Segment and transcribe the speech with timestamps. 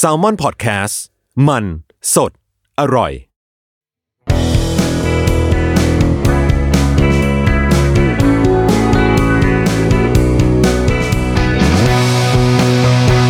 [0.00, 0.94] s a l ม o n PODCAST
[1.48, 1.64] มัน
[2.14, 2.32] สด
[2.80, 3.12] อร่อย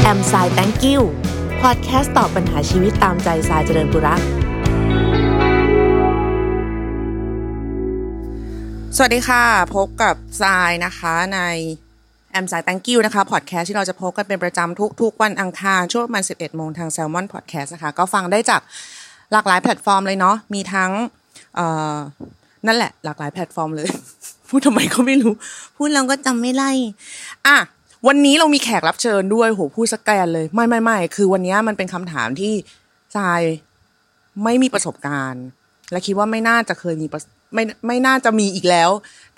[0.02, 1.00] แอมสาย thank you
[1.62, 4.20] พอดแคสต์ตอบปัญหาชีวิตตามใจสายเจริญบุรัก
[8.96, 9.44] สวัสดีค่ะ
[9.74, 11.40] พบกับทรายนะคะใน
[12.32, 18.60] I'm ทราย thank you นะคะพอดแคสต์ที่เราจะพบกันเป็นประจำทุกๆวันอังคาร ช่วงประมาณ 11 โมงทาง Salmon Podcast นะคะ ก็ฟังได้จาก
[19.32, 20.90] หลากหลายแพลตฟอร์มเลยเนาะมีทั้ง
[22.66, 23.88] นั่นแหละ หลากหลายแพลตฟอร์มเลย
[24.48, 25.34] พูดทำไมก็ไม่รู้
[25.76, 26.72] พูดแล้วก็จำไม่ไล่
[27.46, 27.56] อะ
[28.06, 32.52] วันนี้เรามีแขกรับเชิญด้วยโหพูดสแกนเลยไม่ไม่ไม่คือวันนี้มันเป็นคำถามที่
[33.16, 33.40] ทราย
[34.44, 35.44] ไม่มีประสบการณ์
[35.90, 37.06] และคิดว่าไม่น่าจะเคยมี
[37.54, 38.90] ไม่ไม่น่าจะมีอีกแล้ว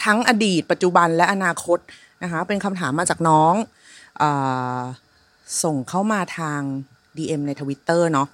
[0.05, 1.79] ทั้งอดีต ปัจจุบันและอนาคต
[2.23, 3.55] นะคะ เป็นคำถามมาจากน้อง
[4.19, 4.25] เอ
[4.79, 4.81] อ
[5.63, 6.61] ส่งเข้ามาทาง
[7.17, 8.27] DM ในทวิตเตอร์เนาะ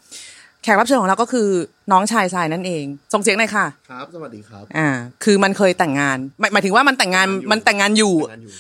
[0.63, 1.49] แขกรับเชิญของเราก็คือ
[1.93, 4.89] น้องชายทรายนั่นเอง ส่งเสียงหน่อยค่ะ ครับ สวัสดีครับ อ่า
[5.25, 8.55] คือมันเคยแต่งงาน หมายหมายถึงว่ามันแต่งงานมันแต่งงานอยู่แต่งงานอยู่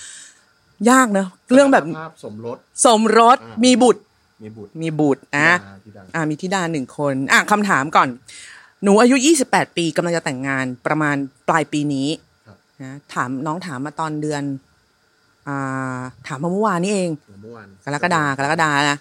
[0.90, 4.00] ยากเนอะเรื่องแบบสภาพสมรส สมรสอ่ามีมีบุตร
[4.42, 5.50] มีบุตร มีบุตรอะ
[5.84, 8.08] ที่ดังอ่ามีธิดาหนึ่งคน อะคำถามก่อน
[8.82, 11.16] หนูอายุ 28 ปีกำลังจะแต่งงานประมาณ
[11.48, 12.08] ปลายปีนี้
[12.46, 14.69] ครับนะถามน้องถามมาตอนเดือนอ่า
[16.26, 17.10] ถามมาเมื่อวานนี้เอง
[17.42, 18.98] เมื่อวานกรกฎากรกฎานะ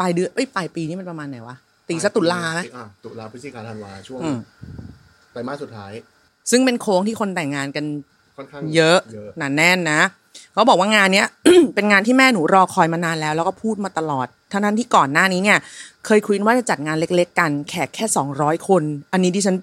[0.00, 1.56] ปลายเดือนเอ้ยปลายปีนี้มันประมาณไหนวะ
[1.88, 4.38] ตีซะตุลาไหมอะตุลาพฤศจิกาธันวาช่วงอืม
[5.32, 5.92] ไตรมาสสุดท้าย
[6.50, 7.84] ซึ่งเป็นโค้งที่คนแต่งงานกัน
[8.36, 10.00] ค่อนข้างเยอะเยอะหนาแน่นนะ
[10.52, 11.26] เขาบอกว่างานเนี้ย
[11.74, 15.58] เป็นงานที่แม่หนูรอคอยมานานแล้ว แล้วก็พูดมาตลอดทั้งนั้นที่ก่อนหน้านี้เนี่ย
[16.06, 18.82] เคยคุยว่าจะจัดงานเล็ก ๆ กัน แขกแค่สองร้อยคน
[19.12, 19.56] อันนี้ดิฉัน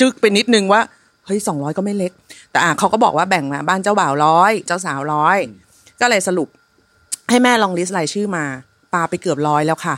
[0.00, 2.12] จึกไปนิดนึงว่าเฮ้ยสองร้อยก็ไม่เล็ก
[2.50, 5.38] แต่อะเขาก็บอกว่าแบ่งมาบ้านเจ้าบ่าวร้อยเจ้าสาวร้อย
[6.00, 6.48] ก็เลยสรุป
[7.30, 8.44] ให้แม่ลองลิสต์รายชื่อมา
[8.94, 9.96] ปาไปเกือบร้อยแล้วค่ะ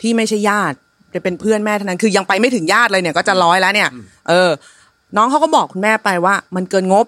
[0.00, 0.76] ที่ไม่ใช่ญาติ
[1.14, 3.88] จะเป็นเพื่อนแม่เท่านั้นคือยังไปไม่ถึงญาติเลยเนี่ยก็จะร้อยแล้วเนี่ย
[4.28, 4.50] เออ
[5.16, 7.06] น้องเขาก็บอกคุณแม่ไปว่า มันเกินงบ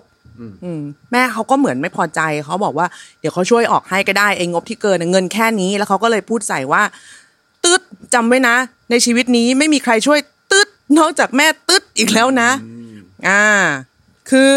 [0.64, 0.80] อืม
[1.12, 2.86] แม่เขาก็เหมือนไม่พอใจเขาบอกว่า
[3.20, 6.82] เดี๋ยวเขาช่วยออกให้ก็ได้เองงบที่เกินน่ะเงินแค่นี้แล้วเขาก็เลยพูดใส่ว่า
[7.64, 7.80] ตึ๊ด
[8.14, 8.56] จำไว้นะ
[8.90, 10.18] ในชีวิตนี้ไม่มีใครช่วย
[10.52, 10.68] ตึ๊ด
[10.98, 12.50] นอกจากแม่ตึ๊ดอีกแล้วนะ
[13.28, 13.44] อ่า
[14.30, 14.54] คือ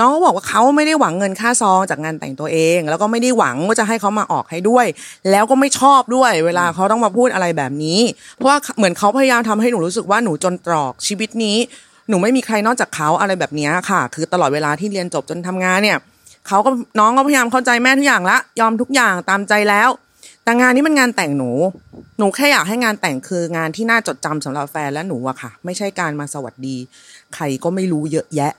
[0.00, 4.86] น้องบอกว่าเขาไม่ได้หวังเงินค่าซองจากงานแต่งตัวเอง แล้วก็ไม่ได้หวังว่าจะให้เขามาออกให้ด้วย
[5.30, 8.00] แล้วก็ไม่ชอบด้วย เวลาเขาต้องมาพูดอะไรแบบนี้
[8.36, 11.56] เพราะว่าเหมือนเขาพยายามทำให้หนูรู้สึกว่าหนูจนตรอกชีวิตนี้
[12.08, 15.98] หนูไม่มีใครนอกจากเขาอะไรแบบนี้ค่ะ คือตลอดเวลาที่เรียนจบจนทำงานเนี่ย
[16.48, 19.90] เขาก็น้องก็พยายามเข้าใจแม่ทุกอย่างละยอมทุกอย่างตามใจแล้ว
[20.44, 21.50] แต่งานนี้มันงานแต่งหนู
[22.18, 26.76] หนูแค่อยากให้งานแต่งคืองานที่น่าจดจำสำหรับแฟนและหนูอะค่ะ ไม่ใช่การมาสวัสดี
[27.34, 28.52] ใครก็ไม่รู้เยอะแยะ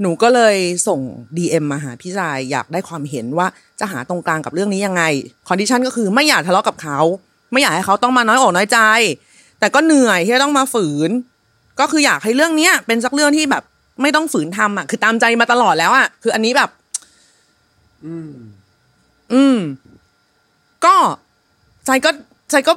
[0.00, 0.56] หนูก็เลย
[0.88, 1.00] ส่ง
[1.36, 3.46] DM มาหาพี่ชายอยากได้ความเห็นว่า
[3.80, 5.02] จะหาตรงกลางกับเรื่องนี้ยังไง
[5.48, 6.98] คอนดิชันก็คือไม่อยากทะเลาะกับเขา
[7.52, 8.78] ไม่อยากให้เขาต้องมาน้อยอกน้อยใจ
[9.60, 11.10] แต่ก็เหนื่อยที่จะต้องมาฝืน
[11.80, 13.62] ก็คืออยากให้เรื่องเนี้ยเป็นสักเรื่องที่แบบ
[14.02, 16.70] ไม่ต้องฝืนทำอะ คือตามใจมาตลอดแล้วอะ คืออันนี้แบบ
[18.04, 18.32] อืม
[19.32, 19.58] อืม
[20.84, 20.94] ก็
[21.86, 22.10] ใจก็
[22.50, 22.72] ใจก็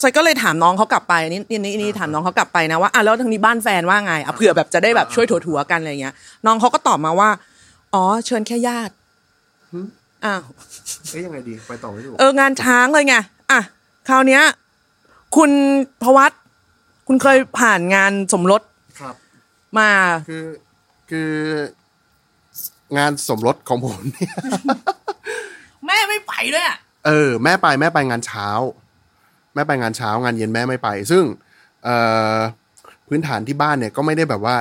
[0.00, 6.14] ใจก็เลยถามน้องเขากลับไปนี่นี่นี่นี่ถามน้องเขากลับไปนะว่าอะแล้วทางนี้บ้านแฟนว่าไงอะเผื่อแบบจะได้แบบช่วยถั่วๆกันอะไรเงี้ย
[6.46, 7.30] น้องเขาก็ตอบมาว่า
[7.94, 8.94] อ๋อ เชิญแค่ญาติ
[10.24, 10.42] อ้าว
[11.10, 13.14] เอ๊ยยังไงดีไปต่อไม่ถูกเอองานช้างเลยไง
[13.50, 13.60] อะ
[14.08, 14.42] คราวเนี้ย
[15.36, 15.50] คุณ
[16.02, 16.32] พวัต
[17.06, 18.62] คุณเคยผ่านงานสมรส
[19.00, 19.14] ครับ
[19.78, 19.90] มา
[20.28, 20.44] คือ
[21.10, 21.32] คือ
[22.98, 24.34] งานสมรสของผมเนี่ย
[25.86, 28.48] แม่ไม่ไปด้วยอะเออ แม่ไปแม่ไปงานเช้า
[29.54, 31.24] แม่ไปงานเช้างานเย็นแม่ไม่ไป ซึ่ง
[31.84, 31.96] เอ่
[32.34, 32.36] อ
[33.08, 34.56] พื้นฐานที่บ้านเนี่ยก็ไม่ได้แบบว่า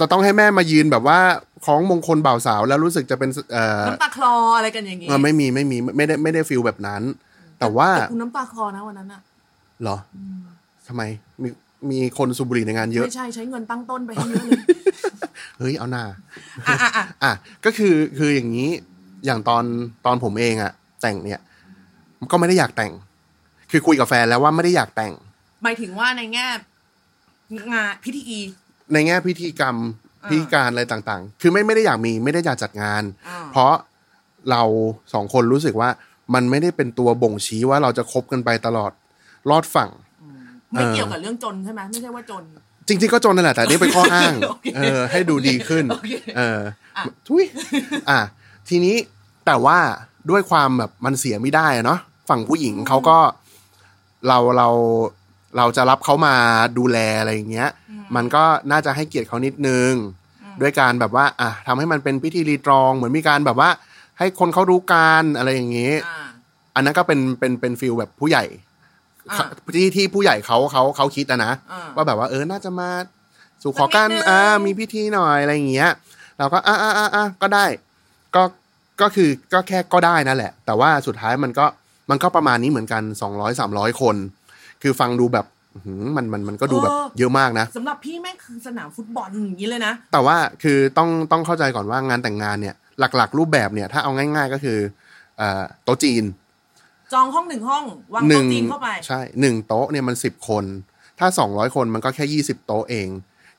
[0.00, 1.18] จะต้องให้แม่มายืนแบบว่า
[1.64, 7.02] คล้องมงคลบ่าวสาวแล้วรู้สึกจะเป็นเอ่อน้ำตาคลออะไรกันอย่างงี้เออไม่มีไม่มีไม่ได้ไม่ได้ฟิลแบบนั้น
[7.58, 9.20] แต่ว่าแต่คุณน้ำตาคลอนะวันนั้นอะ
[9.82, 9.96] เหรอ
[10.86, 11.02] ทำไม
[11.42, 11.48] มี
[11.90, 14.62] มีคนสูบบุหรี่ในงานเยอะ ไม่ใช่ใช้เงินตั้งต้นไปให้เยอะเลย
[15.58, 16.04] เฮ้ยเอาหน้า
[16.68, 17.32] อะอะอะอะ
[17.64, 18.70] ก็คือคืออย่างนี้
[19.26, 19.64] อย่างตอน
[20.06, 20.72] ตอนผมเองอะ
[21.02, 21.40] แต่งเนี่ย
[22.32, 22.92] ก็ไม่ได้อยากแต่ง
[23.76, 25.12] คือคุยกับแฟนแล้วว่าไม่ได้อยากแต่ง
[25.62, 26.46] หมายถึงว่าในแง่
[27.72, 28.38] งานพิธี
[28.92, 29.76] ในแง่พิธีกรรม
[30.24, 33.72] อ่าพิธีการอะไรต่างๆ คือไม่ไม่ได้อยากมีไม่ได้อยากจัดงานอ่าเพราะ
[34.50, 34.62] เรา
[35.12, 35.88] สองคนรู้สึกว่า
[36.34, 38.92] มันไม่ได้เป็นตัวบ่งชี้ว่าเราจะคบกันไปตลอด
[39.50, 39.90] รอดฝั่ง
[40.72, 42.44] ไม่เกี่ยวกับเรื่องจนใช่ไหมไม่ใช่ว่าจน
[42.88, 46.60] จริง ๆ ก็จนนั่นแหละแต่อันนี่เป็นข้ออ้างโอเคเออ ให้ดูดีขึ้นโอเคเออ
[46.96, 47.44] อะทุย
[48.10, 48.20] อะ
[48.68, 48.96] ทีนี้
[49.46, 49.78] แต่ว่า
[50.30, 53.18] ด้วยความแบบมันเสียไม่ได้อะเนาะฝั่งผู้หญิงเขาก็
[54.28, 54.68] เราเรา
[55.56, 56.34] เราจะรับเขามา
[56.78, 57.70] ดูแลอะไรอย่างเงี้ย
[58.16, 59.92] มันก็น่าจะให้เกียรติเขานิดนึง
[60.60, 63.70] ด้วยการแบบว่า อะทำให้มันเป็นพิธีรีตรอง เหมือนมีการแบบว่า
[64.18, 66.26] ให้คนเขารู้การอะไรอย่างเงี้ยอ่า
[66.74, 68.44] อันนั้นก็เป็นเป็นเป็นฟิลแบบผู้ใหญ่
[69.30, 72.90] อ่าที่ที่ผู้ใหญ่เขาเขาเขาคิดอะนะอ่าว่าแบบว่าเออน่าจะมา
[73.62, 75.90] สู่ขอกันสักนิดนึงอ่ามีพิธีหน่อยอะไรอย่างเงี้ย
[76.38, 77.66] เราก็อ่าอ่าอ่าอ่าก็ได้
[78.34, 78.42] ก็
[79.00, 81.66] ก็คือก็แค่ก็ได้นั่นแหละ แต่ว่าสุดท้ายมันก็
[82.10, 84.16] มันก็ประมาณนี้เหมือนกันสองร้อยสามร้อยคน
[84.82, 92.74] คือฟังดูแบบอื้อหือมันมันมันก็ดูแบบเยอะมากนะสำหรับพี่แม่งคือสนามฟุตบอลอย่างนี้เลยนะ แต่ว่าคือต้องต้องเข้าใจก่อนว่างานแต่งงานเนี่ย
[93.16, 94.78] หลักๆ รูปแบบเนี่ยถ้าเอาง่ายๆก็คือ
[95.38, 96.24] เอ่อโต๊ะจีน
[97.12, 100.64] จองห้องหนึ่งห้องวางหนึ่โต๊ะงจีนเข้าไป ใช่หนึ่งโต๊ะเนี่ยมันสิบคน
[101.18, 103.08] ถ้าสองร้อยคนมันก็แค่ยี่สิบโต๊ะเอง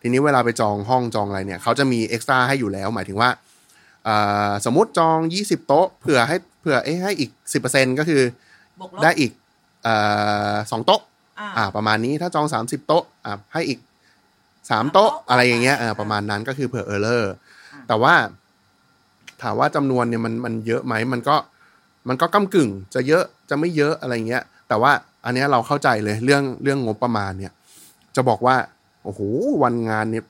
[0.02, 3.47] ทีนี้เวลาไปจองห้องจองอะไรเนี่ยเขาจะมีเอ็กซ์ตร้าให้อยู่แล้ว หมายถึงว่าเอ่อ
[4.66, 8.22] สมมติจองยี่สิบโต๊ะเผื่อให้เผื่อเอ้ให้อีกสิบเปอร์เซ็นก็คือ
[8.80, 9.32] บวกลบได้อีก
[9.84, 9.96] เอ่
[10.52, 11.02] อสองโต๊ะ
[11.40, 13.80] อ่าอ่าประมาณนี้ถ้าจองสามสิบโต๊ะอ่าให้อีก
[14.70, 17.32] สามโต๊ะสามโต๊ะอะไรอย่างเงี้ยเอออ่าประมาณนั้นก็คือเผื่อเออร์เลอร์
[17.74, 18.14] อ่าแต่ว่า
[19.42, 21.36] ถามว่าจำนวนเนี่ยมันมันเยอะไหมมันก็
[22.08, 24.92] มันก็ก้ากึ่ง จะเยอะจะไม่เยอะอะไรเงี้ย แต่ว่า
[25.26, 27.54] อันเนี้ยเราเข้าใจเลยเรื่องเรื่องงบประมาณเนี่ย
[28.16, 28.56] จะบอกว่า
[29.04, 29.22] โอ้โห
[29.64, 30.24] วันงานเนี่ย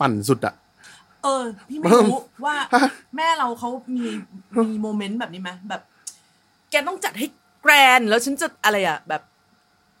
[0.00, 0.54] ปั่นสุดอะ
[1.24, 2.56] เออ พี่ไม่รู้ว่า
[3.16, 4.04] แม่เราเขามี
[4.70, 5.82] มีโมเมนต์แบบนี้ไหมแบบ
[6.70, 7.26] แกต้องจัดให้
[7.62, 9.22] แกรนด์แล้วฉันจะอะไรอะ แบบ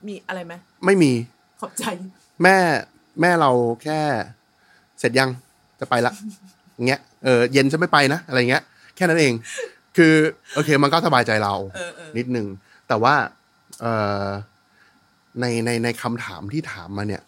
[0.06, 0.54] มีอะไรไหม
[0.84, 1.12] ไม่มี
[1.60, 1.84] ขอบใจ
[2.42, 2.56] แม่
[3.20, 3.50] แม่เรา
[3.82, 4.00] แค่
[4.98, 5.30] เสร็จยัง
[5.80, 6.12] จะไปละ
[6.74, 8.62] อย่างเงี้ยเออเย็นจะไม่ไปนะอะไรเงี้ย
[8.96, 9.32] แค่นั้นเอง
[9.96, 10.14] คือ
[10.54, 12.46] โอเค มันก็สบายใจเราเออเออนิดนึง
[12.88, 13.14] แต่ว่า
[13.80, 13.86] เอ
[14.24, 14.26] อ
[15.40, 17.22] ในในในคำถามที่ถามมาเนี่ย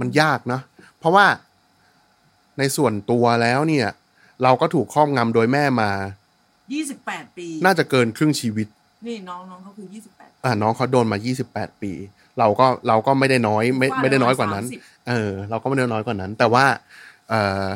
[0.00, 0.62] มันยากเนาะ
[0.98, 1.26] เพราะว่า
[2.60, 3.88] ในส่วนตัวแล้วเนี่ย
[4.42, 5.90] เราก็ถูกครอบงำโดยแม่มา
[6.72, 8.68] ยี่สิบแปดปี น่าจะเกินครึ่งชีวิต
[9.06, 11.18] นี่น้องน้องเขาคือยี่สิบแปด อ่าน้องเขาโดนมา
[11.50, 11.92] 28 ปี
[12.38, 16.64] เราก็เราก็ไม่ได้น้อยไม่ว่าไม่ได้น้อยกว่านั้นประมาณ30 เออ เราก็ไม่ได้น้อยกว่านั้น แต่ว่า
[17.30, 17.34] เอ
[17.64, 17.66] อ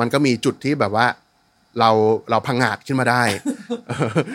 [0.00, 1.06] มันก็มีจุดที่แบบว่า
[1.78, 1.90] เรา
[2.30, 3.22] เราพังงาดขึ้นมาได้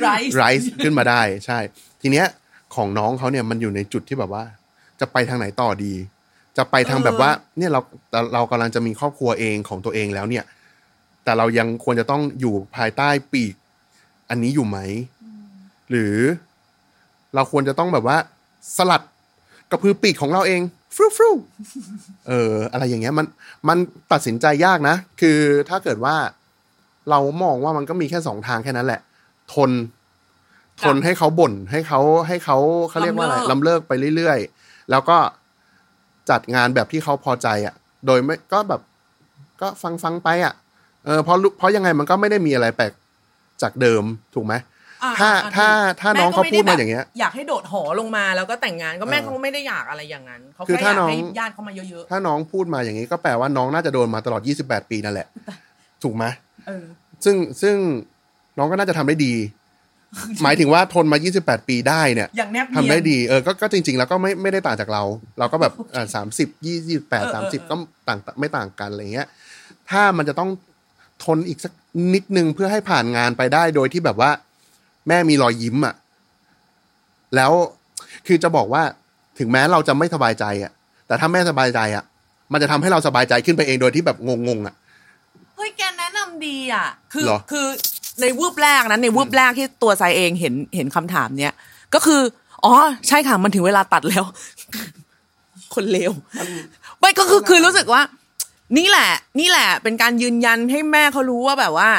[0.06, 1.60] Rise ไรส์ขึ้นมาได้ ใช่
[2.02, 2.28] ทีเนี้ย
[2.76, 4.44] ของน้องเขาเนี่ยมันอยู่ในจุดที่แบบว่า
[5.00, 5.94] จะไปทางไหนต่อดี
[6.58, 7.82] จะไปทางแบบว่าเนี่ยเรา
[8.12, 10.44] แต่เรากำลังจะมีครอบครัวเองของตัวเองแล้วเนี่ย
[11.24, 13.54] แต่เรายังควรจะต้องอยู่ภายใต้ปีก
[14.30, 14.78] อันนี้อยู่ไหม
[15.90, 16.16] หรือ
[17.36, 18.18] เราควรจะต้องแบบว่า
[18.78, 19.02] สลัด
[19.72, 20.62] กระพือปีกของเราเอง
[20.96, 21.32] ฟรุฟรุ
[22.28, 23.26] เออ อะไรอย่างเงี้ยมัน
[23.68, 23.78] มัน
[24.12, 25.40] ตัดสินใจยากนะ คือ
[25.70, 26.16] ถ้าเกิดว่า
[27.10, 29.02] เรามองว่ามันก็มีแค่สองทางแค่นั้นแหละ
[29.54, 29.72] ทน
[30.82, 32.58] ทนให้เขาบ่นให้เขาให้เขา
[32.90, 35.18] เขาเรียกว่าอะไรลำเลิกลำเลิกไปเรื่อยๆ แล้วก็
[36.30, 37.76] จัดงานแบบที่เขาพอใจอะ
[38.06, 38.82] โดยไม่ก็แบบ
[39.62, 40.54] ก็ฟังฟังๆไปอะ
[41.06, 42.92] เออเพราะรู้เพราะยังไงมันก็ไม่ได้มีอะไรแปลก
[43.62, 44.04] จากเดิม
[44.36, 44.54] ถูกไหม
[45.04, 55.28] อะถ้าอะถ้าถูกถ้าน้องเขาพูดมาอย่างเงี้ยแก็ไได้แบบอยากให้โดดหอลงมาแล้วก็แต่งงานก็แม่เออเขาไม่ได้อยากอะไรอย่างนั้นเขาคือแค่อากถ้ายน้องให้ญาติเขามาเยอะถ้าน้องพูดมาอย่างนี้ก็แปลว่าน้องน่าจะโดนมาตลอด 28 ปีนั่นแหละ
[56.04, 56.86] ถูกไหมๆเออ
[57.26, 57.76] ซึ่งซึ่ง
[58.58, 59.34] น้องก็น่าจะทำได้ดี
[60.44, 65.04] หมายถึงว่าทนมา 28 ปีได้เนี่ยอย่างแนบเนียนทำได้ดีเออก็ก็จริง ๆ แล้วก็ไม่ไม่ได้ต่างจากเรา
[65.40, 65.74] เราก็แบบ
[66.16, 67.76] สามสิบยี่สิบแปดเออสามเอสิบอก็
[68.08, 69.28] ต่างไม่ต่างกันอะไรเงี้ย
[69.90, 70.50] ถ้ามันจะต้อง
[71.26, 71.72] ทนอีกสัก
[72.14, 74.32] นิดนึงเพื่อให้ผ่านงานไปได้โดยที่แบบว่า
[75.08, 75.96] แม่มีรอยยิ้มอะ
[77.36, 77.52] แล้ว
[78.28, 78.84] คือจะบอกว่า
[79.40, 80.72] ถึงแม้เราจะไม่สบายใจอะ
[81.08, 82.04] แต่ถ้าแม่สบายใจอะ
[82.52, 84.76] มันจะทำให้เราสบายใจขึ้นไปเองโดยที่แบบงงๆอะ
[85.56, 87.68] เฮ้ยแกแนะนำดีอะ คือเหรอคือ
[88.22, 91.54] ในวืบแรกนะในวืบแรกที่ตัวไซเองเห็นเห็นคำถามเนี้ย
[91.94, 92.22] ก็คือ
[92.66, 92.74] อ๋อ
[93.08, 94.24] ใช่ค่ะมันถึงเวลาตัดแล้ว
[95.74, 96.12] คนเลว
[97.00, 98.02] ไม่ก็คือคือรู้สึกว่า
[98.78, 101.90] นี่แหละ นี่แหละ เป็นการยืนยันให้แม่เขารู้ว่าแบบว่า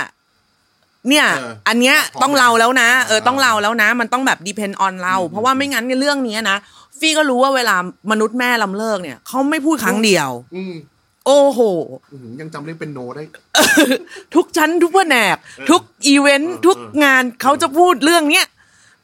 [1.09, 6.57] เนี่ยเอออันเนี้ยพร้อมต้องเราแล้วนะแล้วเออต้องเราแล้วนะ มันต้องแบบ depend on เรา เพราะว่าไม่งั้นเนี่ยเรื่องเนี้ยนะ
[6.99, 7.77] ฟี่ก็รู้ว่าเวลา
[8.11, 10.75] มนุษย์แม่ลำเลิกเนี่ยเขาไม่พูดครั้งเดียวอืม
[11.29, 11.61] โอ้โห
[12.13, 13.23] อื้อหือยังจำเรื่องเป็นโนได้
[14.35, 15.37] ทุกชั้นทุกแผนก
[15.71, 18.47] ทุกอีเวนต์ทุกงานเขาจะพูดเรื่องเนี้ย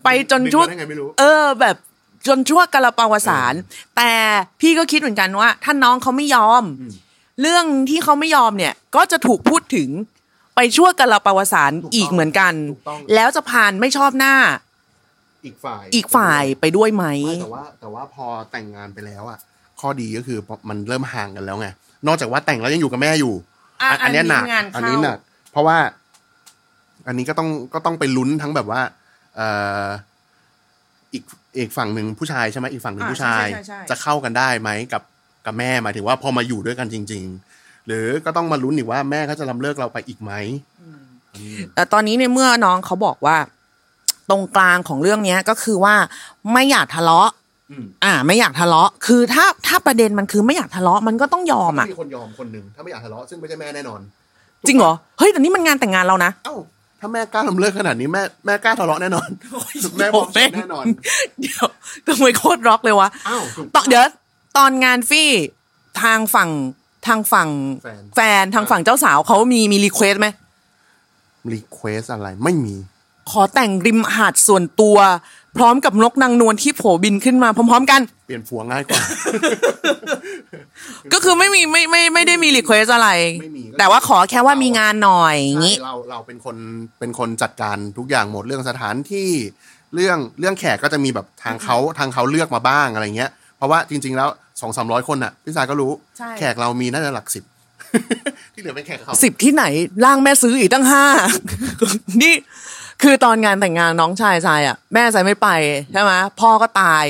[0.04, 1.76] ไปจนชั่วดึงมาได้ไงไม่รู้เออแบบ
[2.26, 3.54] จนชั่วกาลปาวสาร
[3.96, 4.12] แต่
[4.60, 6.62] พี่ก็คิดเหมือนกันว่า ถ้าน้องเขาไม่ยอม
[7.40, 9.90] เรื่องที่เขาไม่ยอมเนี่ย ก็จะถูกพูดถึง
[10.54, 14.34] ไปชั่วกาลปาวสารถูกต้องอีกเหมือนกันถูกต้องแล้วจะผ่านไม่ชอบหน้า
[15.44, 19.38] อีกฝ่าย อีกฝ่ายไปด้วยไหมไม่แต่ว่า แต่ว่าพอแต่งงานไปแล้วอะ
[19.80, 20.38] ข้อดีก็คือ
[20.68, 21.68] มันเริ่มห่างกันแล้วไง
[22.06, 23.34] นอกจากว่าแต่งแล้วยังอยู่กับแม่อยู่
[23.82, 25.18] อะอันเนี้ยหนักอันนี้งานเข้าอันนี้หนัก
[25.52, 25.78] เพราะว่า
[27.06, 28.80] อันนี้ก็ต้องก็ต้องไปลุ้นทั้งแบบว่า
[29.36, 29.48] เอ่
[29.84, 29.86] อ
[31.12, 31.22] อีก
[31.58, 35.02] อีกฝั่งหนึ่งผู้ชายใช่ไหมอีกฝั่งหนึ่งอ่าผู้ชายใช่ใช่ใช่จะเข้ากันได้ไหมกับ
[35.46, 37.24] กับแม่หมายถึงว่าพอมาอยู่ด้วยกันจริง
[37.56, 40.32] ๆ หรือก็ต้องมาลุ้นอีกว่าแม่เขาจะลำเลิกเราไปอีกไหม
[41.74, 43.36] แต่ตอนนี้ในเมื่อน้องเขาบอกว่า
[44.30, 45.94] ตรงกลางของเรื่องเนี้ยก็คือว่า
[46.52, 47.30] ไม่อยากทะเลาะ
[47.74, 54.00] อืมอ่า ไม่อยากทะเลาะ คือถ้าถ้าประเด็นมันคือไม่อยากทะเลาะมันก็ต้องยอมอะมีคนยอมคนหนึ่งถ้าไม่อยากทะเลาะซึ่งไม่ใช่แม่แน่นอน
[54.66, 59.28] จริงเหรอเฮ้ยแต่นี่มันงานแต่งงานเรานะเอ้าทถ้าแม่กล้าทำเลิกขนาดนี้แม่แม่กล้าทะเลาะแน่นอน
[59.98, 60.84] แม่บอกแน่นอน
[61.40, 61.66] เดี๋ยว
[62.06, 64.04] ทำไมโคตรร็อกเลยวะอ้าวถูกตอนเดี๋ยว
[64.56, 65.30] ตอนงานฟี่
[66.02, 66.50] ทางฝั่ง
[67.06, 67.48] ทางฝั่ง
[67.82, 70.28] แฟนแฟนทางฝั่งเจ้าสาวเขามีมี request ไหม
[71.52, 72.74] request อะไรไม่มี
[73.30, 74.96] ขอแต่งริมหาดส่วนตัว
[75.56, 79.00] พร้อมกับนกนางนวลที่โผบินขึ้นมาพร้อม ๆ กัน เปลี่ยนผัวง่ายกว่า
[81.12, 83.08] ก็คือไม่มีไม่ไม่ไม่ได้มี request อะไร
[83.42, 86.56] ไม่มีก็ แต่ว่าขอแค่ว่ามีงานหน่อยอย่างงี้ ใช่เราเราเป็นคน
[86.98, 89.30] เป็นคนจัดการทุกอย่างหมดเรื่องสถานที่
[89.94, 94.28] เรื่องเรื่องแขกก็จะมีแบบทางเขาทางเขาเลือกมาบ้างอะไรเงี้ย เพราะว่าจริง ๆ แล้ว
[94.60, 97.44] สองสามร้อยคนน่ะพี่สายก็รู้ ใช่ แขกเรามีน่าจะหลักสิบ
[98.54, 99.64] ที่เหลือเป็นแขกเขาสิบที่ไหน
[100.04, 101.04] ร่างแม่ซื้ออีกตั้งห้า
[102.22, 102.34] นี่
[103.02, 105.48] คือตอนงานแต่งงานน้องชายทรายอะแม่ทรายไม่ไป
[105.92, 107.04] ใช่ไหมพ่อก็ตาย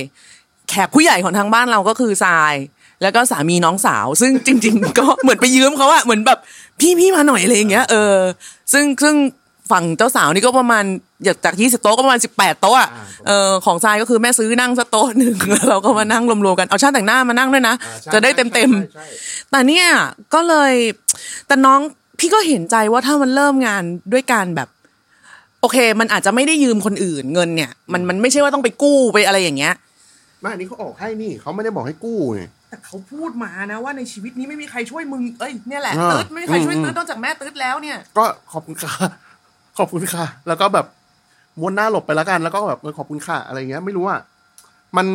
[0.68, 2.54] แขกผู้ใหญ่ของทางบ้านเราก็คือทราย
[3.02, 6.38] แล้วก็สามีน้องสาว ซึ่งจริง ๆ ก็เหมือนไปยืมเขาอะเหมือนแบบ
[6.80, 8.16] พี่พี่มาหน่อยอะไรอย่างเงี้ยเออ
[8.72, 9.14] ซึ่งซึ่ง
[9.70, 10.84] ฝั่งเจ้าสาวนี่ก็ประมาณ
[11.44, 12.88] จากยี่สิบโต๊ะก็ประมาณสิบแปดโต๊ะอะ
[13.26, 19.86] เออของทรายก็คือแม่ซื้อนั่งสักโต๊ะหนึ่งแล้วเราก็มานั่งรวมๆกันเอาช่างแต่งหน้ามานั่งด้วยนะอ่าใช่จะได้เต็มเต็มๆใช่ใช่ใช่แต่เนี่ย
[20.34, 20.72] ก็เลย
[21.46, 21.80] แต่น้อง
[22.18, 24.68] พี่ก็เห็นใจว่าถ้ามันเริ่มงานด้วยการแบบ
[25.64, 29.74] โอเค มันอาจจะไม่ได้ยืมคนอื่นเงินเนี่ย มันมันไม่ใช่ว่าต้องไปกู้ไปอะไรอย่างเงี้ย
[30.40, 38.92] ไม่อันนี้เขาออกให้นี่เขาไม่ได้บอกให้กู้ไงแต่เขาพูดมานะว่าในชีวิตนี้ไม่มีใครช่วยมึงเอ้ยเนี่ยแหละอ่าตืดไม่มีใครช่วยอืมตืดนอกจากแม่ตืดแล้วเนี่ย ก็ขอบคุณค่ะ
[39.78, 40.86] ขอบคุณค่ะ แล้วก็แบบ
[41.60, 44.20] ม้วนหน้าหลบไปแล้วกัน แล้วก็แบบเออขอบคุณค่ะอะไรเงี้ย ไม่รู้อะ
[44.96, 45.06] มัน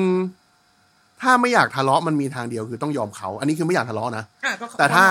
[1.22, 4.24] ถ้าไม่อยากทะเลาะมันมีทางเดียวคือต้องยอมเขา อันนี้คือไม่อยากทะเลาะนะ
[4.78, 5.06] แต่ถ้า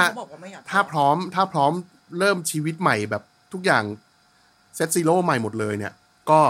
[0.71, 1.73] ถ้าพร้อมถ้าพร้อม
[2.19, 3.85] เริ่มชีวิตใหม่แบบทุกอย่าง
[4.79, 5.93] เซตซีโร่ใหม่หมดเลยเนี่ย
[6.31, 6.41] ก็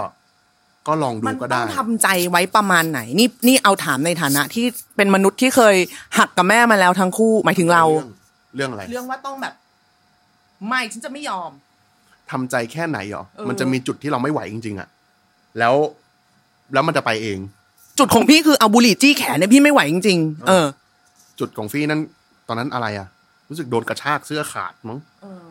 [0.87, 5.75] ก็ลองดูมันก็ต้ได้องทำใจไว้ประมาณไหน นี่นี่เอาถามในฐานะที่เป็นมนุษย์ที่เคย
[6.17, 7.83] หักกับแม่มาแล้วทั้งคู่หมายถึงเรา
[8.55, 9.53] เรื่องอะไร เรื่องว่าต้องแบบ
[10.67, 11.51] ไม่ฉันจะไม่ยอม
[12.31, 14.87] ทำใจแค่ไหนหรอเออมันจะมีจุดที่เราไม่ไหวจริงๆอะ
[15.59, 15.75] แล้ว
[16.73, 17.39] แล้วมันจะไปเอง
[17.99, 20.65] จุดของพี่คือเอาบุหรี่จี้แขนเนี่ยพี่ไม่ไหวจริงๆเออ
[21.39, 22.01] จุดของฟี่นั้น
[22.47, 23.07] ตอนนั้นอะไรอะ
[23.49, 24.99] รู้สึกโดนกระชากเสื้อขาดมั้ง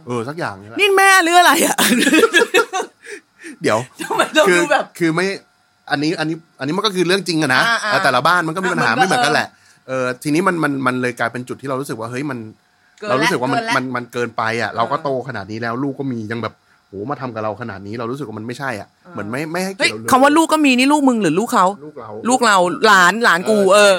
[0.07, 1.77] เออสักอย่างนี่แหละนี่แม่หรืออะไรอะ
[3.63, 5.27] เดี๋ยวทำไมเราคือดูแบบคือไม่
[5.91, 9.49] อันนี้อันนี้อันนี้มันก็คือเรื่องจริงอะนะอ่าอ่าแล้วแต่ละบ้านมันก็มีปัญหาอะมันก็ไม่เหมือนกันแหละ
[9.89, 12.39] เออทีนี้มันมันมันเลยกลายเป็นจุดที่เรารู้สึกว่าเฮ้ยมัน
[12.99, 16.55] เกินเรารู้สึกว่ามันแล้วมันมันเกินไปอะ เราก็โตขนาดนี้แล้วลูกก็มียังแบบ
[16.89, 23.97] โหมาทำกับเราขนาดนี้เรารู้สึกว่ามันไม่ใช่อะเหมือนไม่ไม่ให้เฮ้เกียยรติเราเลยคำว่าลูกก็มีนี่ลูกมึงหรือลูกเขาลูกเราลูกเราหลานหลานกูเอเอออ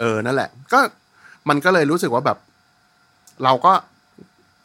[0.00, 0.78] เออนั่นแหละ ก็
[1.48, 2.38] มันก็เลยรู้สึกว่าแบบ
[3.44, 3.72] เราก็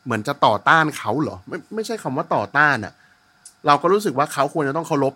[0.05, 2.93] เหมือนจะต่อต้านเขาเหรอ ไม่ไม่ใช่คำว่าต่อต้านอะ
[3.67, 5.13] เราก็รู้สึกว่าเขาควรจะต้องเคารพ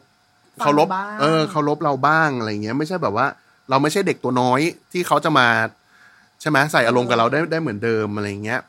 [0.60, 3.28] ฟังเคารพบ้างเออเคารพเราบ้างอะไรเงี้ย ไม่ใช่แบบว่า
[3.70, 4.60] เราไม่ใช่เด็กตัวน้อย
[4.92, 5.48] ที่เขาจะมา
[6.42, 8.62] ใช่ไหมใส่อารมณ์กับเราได้ได้เหมือนเดิมอะไรเงี้ย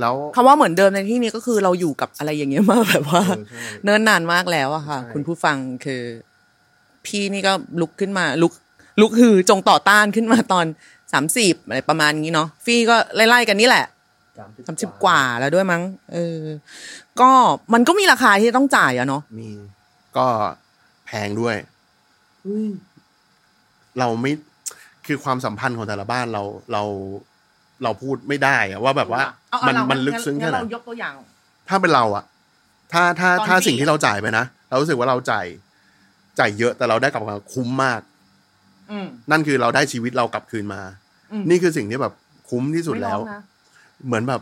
[0.00, 6.02] แล้วคำว่าเหมือนเดิมในที่นี้ก็คือเราอยู่กับอะไรอย่างเงี้ยมาแบบว่าเออใช่เนิ่นนานมากแล้วอะค่ะใช่คุณผู้ฟังคือ
[7.06, 8.52] พี่นี่ก็ลุกขึ้นมา ลุก
[9.00, 10.66] ลุกฮือจงต่อต้านขึ้นมาตอน
[11.12, 13.84] สามสิบอะไรประมาณนี้เนาะฟี่ก็ไล่ๆกันนี่แหละ
[14.38, 14.50] สาม
[14.82, 16.40] สิบกว่าแล้วด้วยมั้ง เออ
[17.20, 17.30] ก็
[17.72, 19.50] มันก็มีราคาที่ต้องจ่ายอะเนาะมี
[20.16, 20.26] ก็
[21.06, 21.56] แพงด้วย
[23.98, 24.32] เราไม่
[25.06, 26.82] คือความสัมพันธ์ของแต่ละบ้านเราเรา
[27.84, 31.12] เราพูดไม่ได้อะว่าแบบว่าเอาเอามันเรามันลึกซึ้งงั้แค่นไหนเรายกตัวอย่าง
[31.68, 32.24] ถ้าเป็นเราอะ
[32.92, 35.46] ถ้าถ้าตอนถ้าที่สิ่งที่เราจ่ายไปนะเรารู้สึกว่าเราจ่าย
[36.38, 38.00] จ่ายเยอะแต่เราได้กลับมาคุ้มมาก
[38.90, 40.80] อืมนั่นคือเราได้ชีวิตเรากลับคืนมา
[41.32, 42.14] อืมนี่คือสิ่งที่แบบ
[42.48, 43.42] คุ้มที่สุดแล้วไม่ร้องนะ
[44.06, 44.40] เหมือนแบบ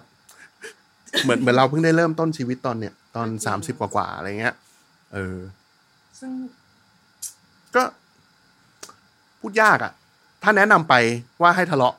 [1.24, 4.54] เหมือนเหมือนเราเพิ่งได้เริ่มต้นชีวิตตอนเนี้ยตอนสามสิบกว่าๆอะไรเงี้ย
[5.12, 5.36] เออ
[6.20, 6.30] ซึ่ง
[7.74, 7.82] ก็
[9.40, 9.92] พูดยากอะ
[10.42, 10.94] ถ้าแนะนำไป
[11.42, 11.94] ว่าให้ทะเลาะ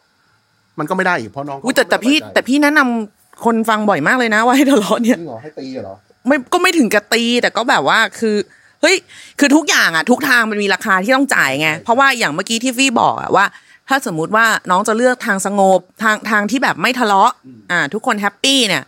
[0.80, 5.96] มันก็ไม่ได้อีกเพราะน้องเขาอุ้ยแต่แต่พี่ไม่ไว้ใจแต่พี่แนะนำคนฟังบ่อยมากเลยนะว่าให้ทะเลาะเนี่ยจริงเหรอให้ตีเหรอ
[6.28, 8.36] ไม่ก็ไม่ถึงกับตี แต่ก็แบบว่าคือ
[8.82, 8.96] เฮ้ย
[9.40, 13.46] คือทุกอย่างอะทุกทางมันมีราคาที่ต้องจ่ายไง เพราะว่าอย่างเมื่อกี้ที่ฟี่บอกอะว่า
[13.90, 17.32] ถ้าสมมุติว่าน้องจะเลือกทางสงบทางทางที่แบบไม่ทะเลาะ
[17.72, 18.84] อ่า ทุกคนแฮปปี้เนี่ย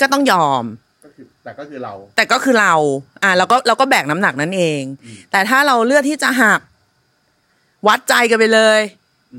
[0.00, 0.64] ก็ต้องยอม
[1.04, 2.74] ก็คือแต่ก็คือเรา แต่ก็คือเรา
[3.22, 4.82] อ่าเราก็เราก็แบกน้ำหนักนั่นเอง
[5.30, 6.60] แต่ถ้าเราเลือกที่จะหัก
[7.88, 8.80] วัดใจกันไปเลย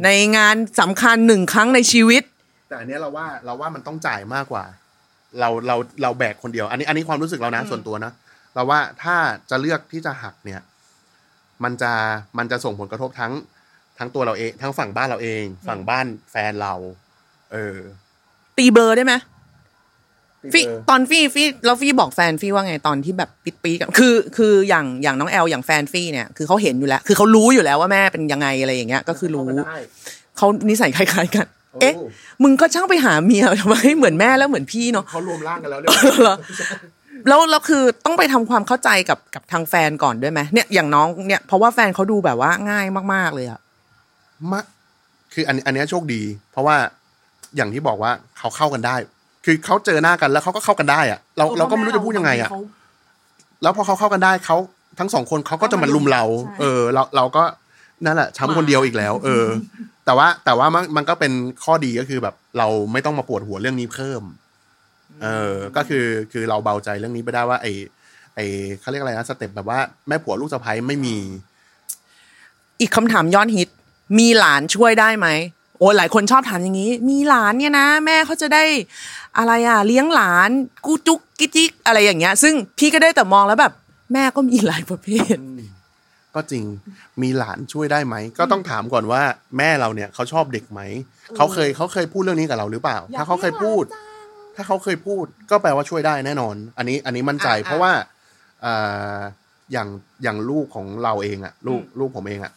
[0.04, 2.24] ในงานสำคัญหนึ่งครั้งในชีวิต
[2.70, 4.66] แต่อันเนี้ยเราว่าเราว่ามันต้องจ่ายมากกว่า
[5.40, 8.12] เราเราเราแบกคนเดียว อันนี้อันนี้ความรู้สึกเรานะส่วนตัวนะ
[8.56, 9.16] เราว่าถ้า
[9.50, 10.62] จะเลือกที่จะหักเนี่ย
[11.64, 11.92] มันจะ
[12.38, 13.34] มันจะส่งผลกระทบทั้ง
[14.00, 16.74] ทั้งตัวเราเองทั้งฝั่งบ้านเราเอง ฝั่งบ้านแฟนเรา
[17.54, 17.78] เออ
[18.58, 19.14] ตีเบอร์ได้ไหม
[20.54, 29.64] ฟี่เออตอนฟี่ฟี่แล้วฟี่บอกแฟนฟี่ว่าไงตอนที่แบบปิดปีกันคือ คืออย่างอย่างน้องแอลอย่างแฟนฟี่เนี่ยคือเขาเห็นอยู่แล้ว คือเขารู้อยู่แล้วว่าแม่เป็นยังไงอะไรอย่างเงี้ย ก็คือรู้เข้ามาได้
[30.38, 31.94] เขานิสัยคล้ายๆกันโอ้เอ๊ะ
[32.44, 35.92] มึงก็ช่างไปหาเมียทำไมเหมือนแม่แล้วเหมือนพี่เนาะเขารวมร่างกันแล้วเรียบ
[36.24, 36.36] เหรอ
[37.28, 43.60] แล้วแล้วคือต้องไปทำความเข้าใจกับกับทางแฟนก่อนด้วยไหมเนี่ยอย่างน้องเนี่ยเพราะว่าแฟนเขาดูแบบว่าง่ายมากๆเลยอะ
[44.52, 44.64] มะ
[45.34, 46.76] คืออันอันเนี้ยโชคดี เพราะว่า
[47.56, 48.96] อย่างที่บอกว่าเขาเข้ากันได้
[49.46, 52.50] คือเขาเจอหน้ากันแล้วเขาก็เข้ากันได้อะเราเราก็ไม่รู้จะพูดยังไงอะ
[53.62, 54.58] แล้วพอเขาเข้ากันได้เขา
[55.00, 56.24] ทั้งสองคนเขาก็จะมาลุมเรา
[56.60, 57.44] เออ เราเราก็
[58.06, 59.46] นั่นแหละช้ำคนเดียวอีกแล้ว เออ
[60.06, 64.24] แต่ว่าแต่ว่ามันมันก็เป็นข้อดีก็คือแบบ เราไม่ต้องมาปวดหัวเรื่องนี้เพิ่ม
[65.24, 67.68] เออ ก็คือคือเราเบาใจเรื่องนี้ไปได้ว่าไอ
[68.36, 68.40] ไอ
[68.80, 71.18] เขาเรียกอะไรนะสเต็ปแบบว่าแม่ผัวลูกสะใภ้ไม่มี
[72.80, 73.70] อีกคำถามยอดฮิต
[74.18, 75.28] มีหลานช่วยได้ไหม
[75.80, 78.64] โอ้ยหลายคนชอบถามอย่างนี้ มีหลานเนี่ยนะ แม่เขาจะได้
[79.38, 80.50] อะไรอะ เลี้ยงหลาน
[80.86, 83.74] กูจุกกิจิกอะไรอย่างเงี้ย ซึ่งพี่ก็ได้แต่มองแล้วแบบ
[84.14, 85.36] แม่ก็มีหลายประเภท
[86.36, 86.66] ก็จริง
[87.22, 89.22] มีหลานช่วยได้ไหม ก็ต้องถามก่อนว่า
[89.58, 90.82] แม่เราเนี่ยเขาชอบเด็กไหม
[91.36, 93.84] เขาเคยเขาเคยพูดเรื่องนี้กับเราหรือเปล่า ถ้าเขาเคยพูด
[94.56, 97.92] ถ้าเขาเคยพูด ก็แปลว่าช่วยได้แน่นอน อันนี้อันนี้มั่นใจอ่าเพราะว่า
[98.62, 98.74] เอ่
[99.16, 99.18] อ
[99.72, 99.88] อย่าง
[100.24, 102.54] อย่างลูกของเราเองอะลูกลูกผมเองอะ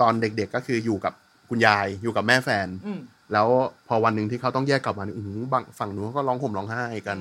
[0.00, 1.12] ตอนเด็กๆก็คืออยู่กับ
[1.48, 3.00] คุณยายอยู่กับแม่แฟนอืม
[3.32, 3.48] แล้ว
[3.88, 7.18] พอวันหนึ่งที่เขาต้องแยกกลับมาเนี่ยอื้อหือบางฝั่งนู้นก็ร้องห่มร้องไห้กัน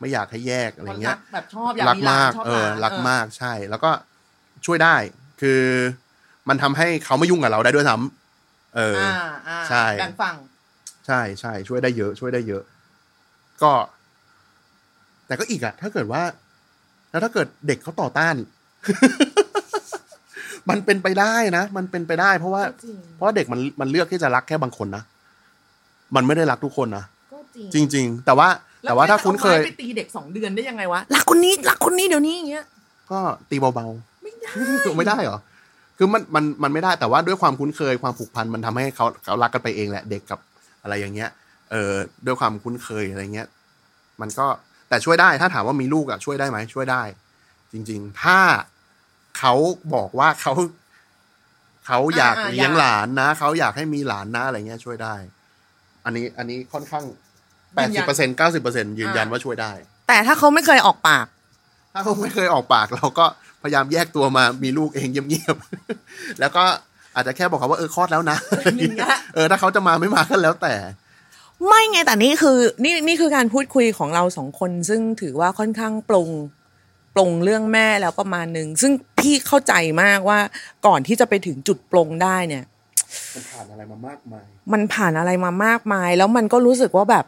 [0.00, 3.90] ไม่อยากให้แยกอะไรเงี้ยแบบชอบอยากรักมีหลามานกชอบเอหอลานรักมากใช่ แล้วก็
[4.66, 4.96] ช่วยได้
[5.40, 5.62] คือ
[6.48, 10.36] มันทำให้เขาไม่ยุ่งกับเราได้ด้วยซ้ำเออออ่าอ่าใช่แบ่งฝั่ง
[11.06, 12.62] ใช่ใช่ช่วยได้เยอะ ช่วยได้เยอะ
[13.62, 13.72] ก็
[15.26, 16.22] แต่ก็อีกอะถ้าเกิดว่า
[17.10, 18.34] แล้วถ้าเกิดเด็กเขาต่อต้าน
[20.70, 25.02] มันเป็นไปได้นะ มันเป็นไปได้ เพราะว่า ก็จริง เพราะว่าเด็กมันมันเลือกที่จะรักแค่บางคนนะ
[26.16, 27.38] มันไม่ได้รักทุกคนนะ ก็
[27.74, 28.48] จริงจริง ๆ แต่ว่า
[28.82, 32.64] แต่ว่าถ้าคุ้นเคย แล้วแม่จะอาไม้ไปตีเด็กสองเดือนได้ยังไงวะรักคนนี้รักคนนี้เดี๋ยวนี้อย่างเงี้ย
[33.10, 33.18] ก็
[33.50, 34.50] ตีเบาๆไม่ได้
[34.96, 35.38] ไม่ได้เหรอ
[35.98, 40.38] คือมันมันมันไม่ได้แต่ว่าด้วยความคุ้นเคยความผูกพันมันทำให้เขาเขารักกันไปเองแหละเด็กกับ
[40.82, 41.30] อะไรอย่างเงี้ย
[41.70, 41.92] เออ
[42.26, 43.48] ด้วยความคุ้นเคยอะไรเงี้ย
[44.20, 44.46] มันก็
[44.88, 47.02] แต่ช่วยได้ถ้าถามว่ามีลูกอะช่วยได้ไหมช่วยได้
[47.72, 48.38] จริง ๆ ถ้า
[49.40, 49.54] เขา
[49.94, 50.52] บอกว่าเขา
[51.86, 55.14] เขาอยากอ่าๆเลี้ยงอยากหลานนะเขาอยากให้มีหลานนะอะไรเงี้ยช่วยได้
[56.04, 57.04] อันนี้อันนี้ค่อนข้าง
[57.74, 59.72] แปดสิบเปอร์เซ็นเก้าสิบเปอร์เซ็นยืนยันว่าช่วยได้
[60.08, 61.26] แต่ถ้าเขาไม่เคยออกปาก
[61.94, 63.26] ถ้าเขาไม่เคยออกปาก เราก็
[63.62, 66.64] พยายามแยกตัวมามีลูกเองเงียบๆแล้วก็
[67.14, 70.74] อาจจะแค่บอกเขาว่าเออคลอดแล้วนะอย่างเงี้ยเออถ้าเขาจะมาไม่มาก็แล้วแต่
[71.68, 76.28] ไม่ไงแต่นี่คือ นี่นี่คือการพูดคุยของเราสองคนซึ่งถือว่าค่อนข้างปรง
[77.14, 80.38] ปรงเรื่องแม่แล้วประมาณหนึ่งซึ่งพี่เข้าใจมากว่า
[80.86, 82.64] ก่อนที่จะไปถึงจุดปรงได้เนี่ย
[83.34, 87.24] มันผ่านอะไรมามากมาย มันผ่านอะไรมามากมาย แล้วมันก็รู้สึกว่าแบบ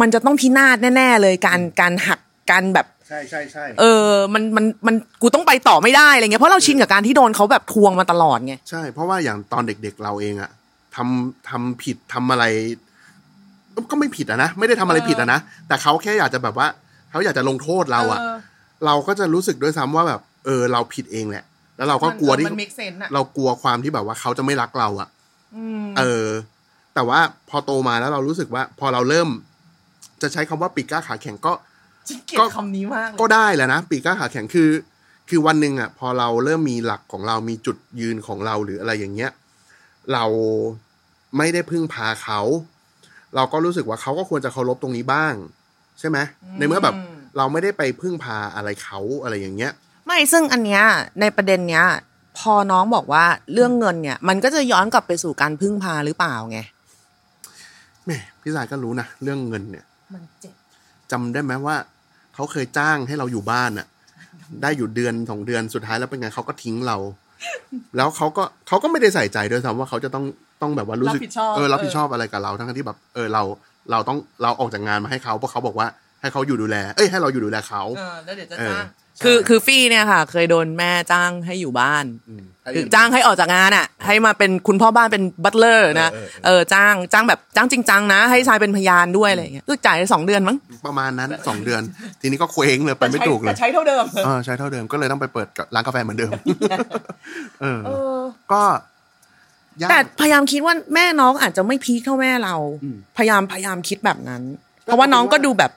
[0.00, 10.50] มันจะต้องพินาศแน่ ๆ เลยการการหักการแบบใช่ใช่ใช่เออ มันมันมันกูต้องไปต่อไม่ได้อะไรเงี้ยเพราะเราชินกับการที่โดนเขาแบบทวงมาตลอดไงใช่ เพราะว่าอย่างตอนเด็ก ๆ เราเองอะ
[10.96, 12.44] ทำทำผิดทำอะไร
[13.90, 16.66] ก็ไม่ผิดอะนะไม่ได้ทำอะไรผิดอะนะแต่เขาแค่อยากจะแบบว่า
[17.10, 18.20] เขาอยากจะลงโทษเราอะ
[18.86, 21.44] เราก็จะรู้สึกด้วยซ้ำว่าแบบ เออ เราผิดเองแหละ
[21.76, 25.08] แล้วเราก็กลัวที่มัน make sense อะเรากลัวความที่แบบว่าเขาจะไม่รักเราอะ
[25.98, 26.26] เออ
[26.94, 29.28] แต่ว่าพอโตมาแล้วเรารู้สึกว่า พอเราเริ่ม
[30.22, 31.52] จะใช้คำว่าปีกกล้าขาแข็งก็
[32.08, 34.70] ฉันเกลียดคำนี้มากเลยก็ได้แหละนะปีกกล้าขาแข็งคือ
[35.28, 39.30] คือวันหนึ่งอะ พอเราเริ่มมีหลักของเรามีจุดยืนของเราหรืออะไรอย่างเงี้ย
[40.12, 40.24] เรา
[41.36, 42.40] ไม่ได้พึ่งพาเขา
[43.36, 45.34] เราก็รู้สึกว่าเขาก็ควรจะเคารพตรงนี้บ้าง
[46.00, 46.18] ใช่ไหม
[46.58, 46.94] ในเมื่อแบบ
[47.36, 49.72] เราไม่ได้ไปพึ่งพาอะไรเขาอะไรอย่างเงี้ย
[50.06, 50.82] ไม่ซึ่งอันเนี้ย
[51.20, 51.84] ในประเด็นเนี้ย
[52.38, 56.58] พอน้องบอกว่าเรื่องเงินเนี่ย มันก็จะย้อนกลับไปสู่การพึ่งพาหรือเปล่าไง
[58.04, 60.54] แหม่พี่สายก็รู้นะเรื่องเงินเนี่ย มันเจ็บ
[61.10, 61.76] จำได้ไหมว่า
[62.34, 63.86] เขาเคยจ้างให้เราอยู่บ้านอะ
[64.62, 66.96] ได้อยู่เดือนสองเดือนสุดท้ายแล้วเป็นไงเขาก็ทิ้งเรา
[67.96, 70.24] แล้วเขาก็เขาก็ไม่ได้ใส่ใจด้วยซ้ำว่าเขาจะต้อง
[70.62, 73.42] ต้องแบบว่ารู้สึกรับผิดชอบเออรับผิดเออชอบอะไรกับเราทั้งที่แบบ เออเรา
[73.90, 75.88] เราต้องเราออกจากงานมาให้เขาเพราะเขาบอกว่า
[76.20, 78.86] ให้เขาอยู่ดูแล เอ้ยให้เราอยู่ดูแลเขาเออแล้วเดี๋ยวจะเออจ้าง
[79.18, 82.04] ใช่คือคือฟี่เนี่ยค่ะ เคยโดนแม่จ้างให้อยู่บ้าน
[82.38, 82.42] ม
[82.74, 90.56] คือจ้างให้ออกจากงานอะ ให้มาเป็นคุณพ่อบ้านเป็น butler นะเออเออเออเออจ้างจ้างแบบจ้างจริงจังนะ ให้ชายเป็นพยานด้วยอะไรอย่างเงี้ยก็จ่ายสองเดือนมั้ง
[90.86, 91.82] ประมาณนั้นสองเดือน
[92.20, 96.32] ทีนี้ก็เคว้งเลยไปไม่ถูกเลยแต่ใช้เท่าเดิมเออใช้เท่าเดิมก็เลยต้องไปเปิดร้านกาแฟเหมือนเดิม
[97.60, 98.20] เออเออ
[98.52, 98.62] ก็
[99.80, 104.42] ยากแต่พยายามคิดว่าแม่น้องอาจจะไม่ peak เท่าแม่เราอืมพยายามพยายามคิดแบบนั้น
[104.84, 105.70] เพราะว่าน้องก็ดูแบบ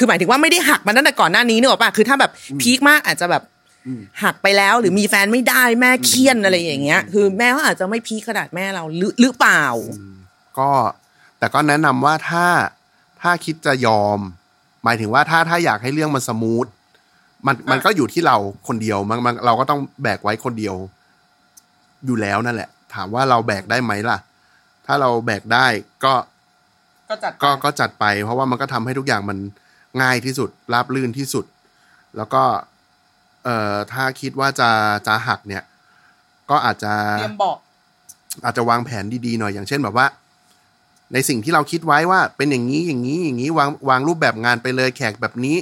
[0.00, 3.42] คือหมายถึงว่าไม่ได้หักมาตั้งแต่ก่อนหน้านี้เนกอะป่ะคือถ้าแบบพีคมากอาจจะแบบ
[3.86, 9.64] อืมหักไปแล้วหรือมีแฟนไม่ได้แม่เคียนอะไรอย่างเงี้ย คือแม่เขาอาจจะไม่พีคขนาดแม่เราหรือหรือเปล่า
[10.58, 10.70] ก็
[11.38, 12.46] แต่ก็แนะนำว่าถ้า
[13.22, 14.18] ถ้าคิดจะยอม
[14.84, 16.66] หมายถึงว่าถ้าถ้าอยากให้เรื่องมันสมูท
[17.46, 18.36] มันมันก็อยู่ที่เรา
[18.68, 20.74] คนเดียวมันมันเราก็ต้องแบกไว้คนเดียว
[22.06, 24.18] อยู่แล้วนั่นแหละ ถามว่าเราแบกได้ไหมล่ะ
[24.86, 25.66] ถ้าเราแบกได้
[26.04, 26.14] ก็
[27.08, 29.38] ก็จัดก็ก็จัดไป เพราะว่ามันก็ทำให้ทุกอย่างมัน
[30.02, 31.44] ง่ายที่สุด ราบลื่นที่สุด
[32.16, 32.42] แล้วก็
[33.44, 34.70] เอ่อถ้าคิดว่าจะ
[35.06, 35.62] จะหักเนี่ย
[36.50, 37.56] ก็อาจจะเตรียมบอก
[38.44, 40.06] อาจจะวางแผนดีๆหน่อยอย่างเช่นแบบว่า
[41.12, 45.56] ในสิ่งที่เราคิดไว้ว่าเป็นอย่างนี้อย่างนี้อย่างนี้วางวางรูปแบบงานไปเลยแขกแบบนี้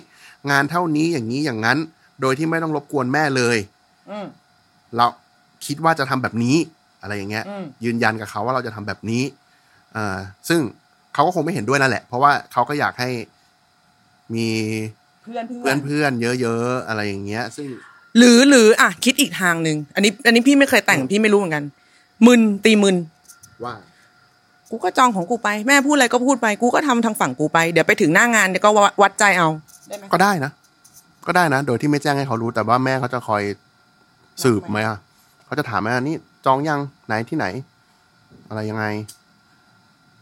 [0.50, 1.78] งานเท่านี้อย่างนี้อย่างนั้น
[2.20, 3.56] โดยที่ไม่ต้องรบกวนแม่เลย
[4.10, 4.26] อืม
[4.96, 5.06] เรา
[5.66, 6.56] คิดว่าจะทำแบบนี้
[7.02, 9.22] อะไรอย่างเงี้ยอืมยืนยันกับเขาว่าเราจะทำแบบนี้
[9.96, 10.16] อ่า
[10.48, 10.60] ซึ่ง
[11.14, 13.10] เขาก็คงไม่เห็นด้วยนั่นแหละ เพราะว่าเขาก็อยากให้
[14.34, 14.48] มี
[15.22, 17.66] เพื่อนเพื่เพื่ออนนเพื่อนๆเยอะๆอะไรอย่างเงี้ย ซึ่ง
[18.18, 21.64] หรือหรืออะคิดอีกทางหนึ่งอันนี้ อันนี้พี่ไม่เคยแต่งพี่ไม่รู้เหมือนกัน
[22.26, 22.96] มึนตีมึน
[23.64, 23.74] ว่า
[24.70, 28.70] กูก็จองของกูไปแม่พูดอะไรก็พูดไปกูก็ทำทางฝั่งกูไปเดี๋ยวไปถึงหน้างานเดี๋ยวก็
[29.02, 29.48] วัดใจเอา
[29.88, 30.52] ได้ไหมก็ได้นะ
[31.26, 33.42] ก็ได้นะโดยที่ไม่แจ้งให้เขารู้แต่ว่าแม่เขาจะคอย
[34.44, 34.98] สืบไหมอะ
[35.46, 37.46] เขาจะถามไหมอะนี่จองยังไหนที่ไหน
[38.48, 38.84] อะไรยังไง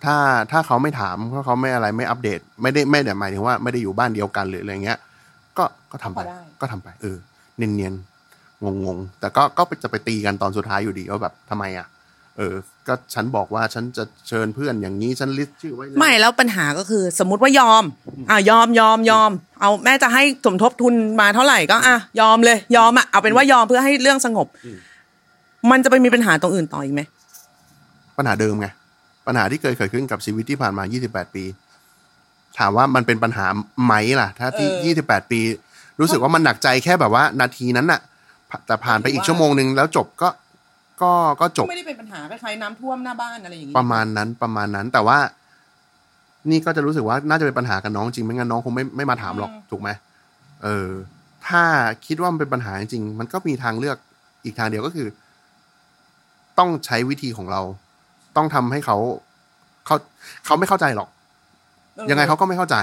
[0.05, 0.17] ถ้า
[0.51, 4.99] ถ้าเขาไม่ถามถ้าเขาไม่อะไรไม่อัปเดต ไม่ได้ไม่ได้หมายถึงว่าไม่ได้อยู่บ้านเดียวกันหรืออะไรเงี้ย
[5.59, 6.21] ก็ก็ทำไป
[6.61, 7.17] ก็ทำไป เออ
[7.59, 7.95] เนียนเนียน
[8.65, 11.87] งงงๆแต่ก็ก็จะไปตีกันตอนสุดท้ายอยู่ดีว่าแบบทำไมอะ
[12.39, 12.55] เออ
[12.89, 17.85] ก็ฉันบอกว่าฉันจะเชิญเพื่อนอย่างนี้ฉันลิสต์ชื่อไว้แล้วไม่แล้วปัญหาก็คือ สมมติว่ายอม
[18.31, 19.31] อะยอมยอมยอม
[19.61, 24.47] เอาแม่จะให้สมทบทุนมาเท่าไหร่ก็อะยอมเลย ยอมอะเอาเป็นว่ายอมเพื่อให้เรื่องสงบ
[25.71, 27.01] มันจะไปมีปัญหาตรงอื่นต่ออีกไหม
[28.19, 28.69] ปัญหาเดิมไง
[29.27, 31.45] ปัญหาที่เคยเกิดขึ้นกับชีวิตที่ผ่านมา 28 ปี
[32.59, 33.47] ถามว่ามันเป็นปัญหา
[33.85, 35.41] ไหมล่ะ ถ้าที่เออ28 ปี
[36.01, 38.01] รู้สึกว่ามันหนักใจแค่แบบว่า นาทีนั้นน่ะ
[38.67, 40.29] แต่ผ่านไปอีกชั่วโมงหนึ่งแล้วจบก็
[41.03, 45.19] ก็ก็จบไม่ได้เป็นปัญหาคล้ายๆน้ำท่วมหน้าบ้านอะไรอย่างงี้ประมาณนั้นประมาณนั้นแต่ว่า
[46.51, 49.91] นี่ก็จะรู้สึกว่าน่าจะเป็นปัญหากับน้องจริงไม่งั้นน้องคงไม่ไม่มาถามหรอกถูกไหม
[50.65, 50.89] เออ
[51.47, 51.63] ถ้า
[52.07, 53.97] คิดว่ามันเป็นปัญหาจริงๆมันก็มีทางเลือก
[54.45, 55.09] อีกทางเดียวก็คือ
[56.59, 57.61] ต้องใช้วิธีของเรา
[58.37, 58.97] ต้องทำให้เขา
[59.87, 59.97] เขา
[60.47, 61.09] เขาไม่เข้าใจหรอก
[61.99, 62.77] ออยังไงเขาก็ไม่เข้าใจ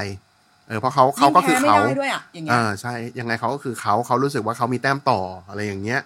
[0.67, 6.01] เออเพราะเขาเขาก็คือยิ่งแพ้เขาไม่ได้ด้วยอะอย่างเงี้ยอ่าใช่ ยังไงเขาก็คือเขาเขารู้สึกว่าเขามีแต้มต่ออะไรอย่างเงี้ย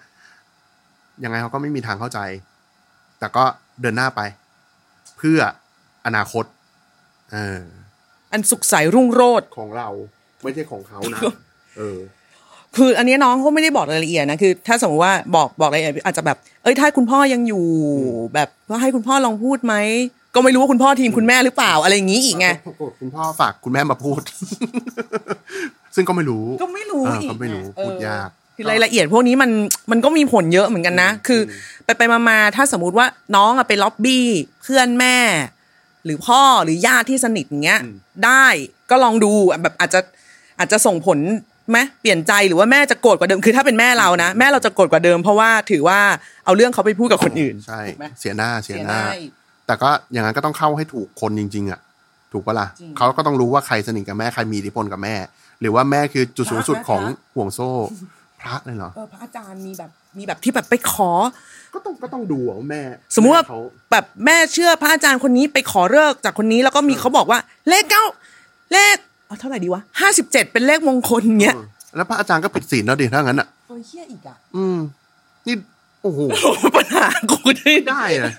[1.24, 2.20] ยังไงเขาก็ไม่มีทางเข้าใจ
[3.20, 3.44] แต่ก็
[3.82, 4.22] เดินหน้าไป
[5.18, 5.40] เพื่อ
[6.06, 6.46] อนาคต
[7.34, 7.62] เออ
[8.32, 9.90] อันสุขใสรุ่งโรจน์ของเรา
[10.44, 11.20] ไม่ใช่ของเขานะ
[11.78, 12.00] เออ
[12.78, 17.66] คืออันนี้น้องเขาไม่ได้บอกรายละเอียดนะคือ ถ้าสมมติว่าบอกบอกรายละเอียดอาจจะแบบ เอ้ยถ้าคุณพ่อยังอยู่
[18.34, 19.76] แบบว่าให้คุณพ่อลองพูดไหม
[20.36, 22.48] ก็ไม่รู้ว่าคุณพ่อทีมคุณแม่หรือเปล่าอะไรอย่างนี้อีกไง
[23.00, 24.22] คุณพ่อฝากคุณแม่มาพูด
[25.96, 29.52] ซึ่งก็ไม่รู้ก็ไม่รู้เอออีกก็ไม่รู้เออพูดยากคือรายละเอียดพวกนี้มัน
[29.92, 31.42] มันก็มีผลเยอะเหมือนกันนะ คือ
[31.86, 34.28] ไปไปมามาถ้าสมมติว่าน้องอะไปล็อบบี้
[34.62, 35.18] เพื่อนแม่
[36.06, 37.80] หรือพ่อหรือญาติที่สนิทอย่างเงี้ย
[38.26, 38.46] ได้
[38.90, 39.32] ก็ลองดู
[39.64, 40.00] แบบอาจจะ
[40.60, 41.20] อาจจะส่งผล
[41.70, 46.00] ไหมเปลี่ยนใจหรือว่าแม่จะโกรธกว่าเดิมคือถ้าเป็นแม่เรานะแม่เราจะโกรธกว่าเดิม เพราะว่าถือว่า
[46.46, 49.32] เอาเรื่องเขาไปพูดกับคนอื่นใช่ถูกไหมเสียหน้าเสียหน้าเสียหน้าอีก
[49.68, 51.80] แต่ก็อย่างนั้นก็ต้องเข้าให้ถูกคนจริง ๆอะ
[52.34, 55.16] ถูกปะล่ะจริงเขาก็ต้องรู้ว่าใครสนิทกับแม่ใครมีอิทธิพลกับแม่
[55.62, 57.70] หรือว่าแม่คือจุดสูงสุดพระนะของพระห่วงโซ่
[58.42, 61.12] พระเลยเหรอเออพระอาจารย์มีแบบมีแบบที่แบบไปขอ
[61.74, 62.82] ก็ต้องก็ต้องดูว่าแม่
[63.16, 63.60] สมมุติว่าแเขา
[63.92, 68.04] แบบแม่เชื่อพระอาจารย์คนนี้ไปขอเลิกจากคนนี้แล้วก็มีเขาบอกว่าเลขเก้า
[68.74, 68.96] เลข
[69.28, 74.78] เอาเท่าไหร่ดีวะห้าสิบเจ็ดเป็นเลขมงคลเงี้ยเออแล้วพระอาจารย์ก็ผิดศีลแล้วดิถ้างั้นอะโอ้ยเฮี้ยอีกอะ อืม
[75.48, 75.56] นี่
[76.02, 76.20] โอ้โห
[76.78, 78.32] ปัญหากูได้ได้อะ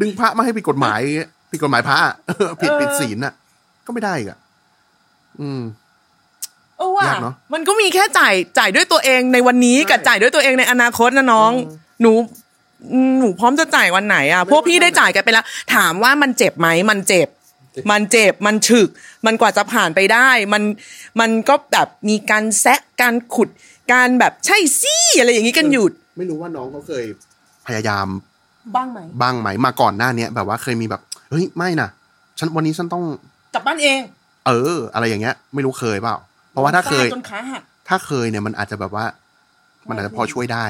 [0.00, 1.00] ดึงพระมาให้ผิดกฎหมาย
[1.50, 2.14] ผิดกฎหมายพระอะ
[2.60, 3.32] ผิดผิดศีลอะ
[3.86, 4.38] ก็ไม่ได้อีกอะ
[5.40, 5.62] อืม
[6.78, 11.52] เออว่ะยากเนอะมันก็มีแค่จ่ายจ่ายด้วยตัวเองในวันนี้กับใช่จ่ายด้วยตัวเองในอนาคตนะน้อง
[12.00, 12.12] หนู
[13.18, 17.28] หนูพร้อมจะจ่ายวันไหนอะพวกพี่ได้จ่ายกันไปแล้ว ถามว่ามันเจ็บไหมมันเจ็บ
[17.90, 18.88] มันเจ็บมันฉึก
[19.26, 20.62] มันกว่าจะผ่านไปได้ มัน
[21.20, 23.48] มันก็แบบมีการแซะการขุด
[23.92, 25.86] การแบบใช่สิอะไรอย่างนี้กันอยู่
[26.18, 27.04] ไม่รู้ว่าน้องเขาเคย
[27.66, 28.06] พยายาม
[28.74, 31.88] บ้างไหมบ้างไหมมาก่อนหน้าเนี้ยแบบว่าเคยมีแบบเฮ้ยไม่นะ
[32.38, 33.04] ฉันวันนี้ฉันต้อง
[33.54, 34.00] กลับบ้านเอง
[34.46, 36.16] เออ อะไรอย่างเงี้ย ไม่รู้เคยเปล่า
[36.50, 39.04] เพราะว่าถ้าเคยจนขาหักถ้าเคยเนี่ยมันอาจจะแบบว่า
[39.88, 40.66] มันอาจจะพอช่วยได้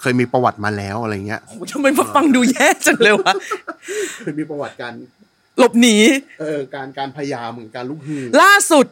[0.00, 3.32] เคยมีประวัติมาแล้วอะไรเงี้ยโอ้โหทำไมมาฟังดูแย่จังเลยวะ
[4.22, 4.92] เคยมีประวัติการ
[5.58, 5.96] หลบหนี
[6.40, 8.86] เออการการพยายามการลุกฮือล่าสุด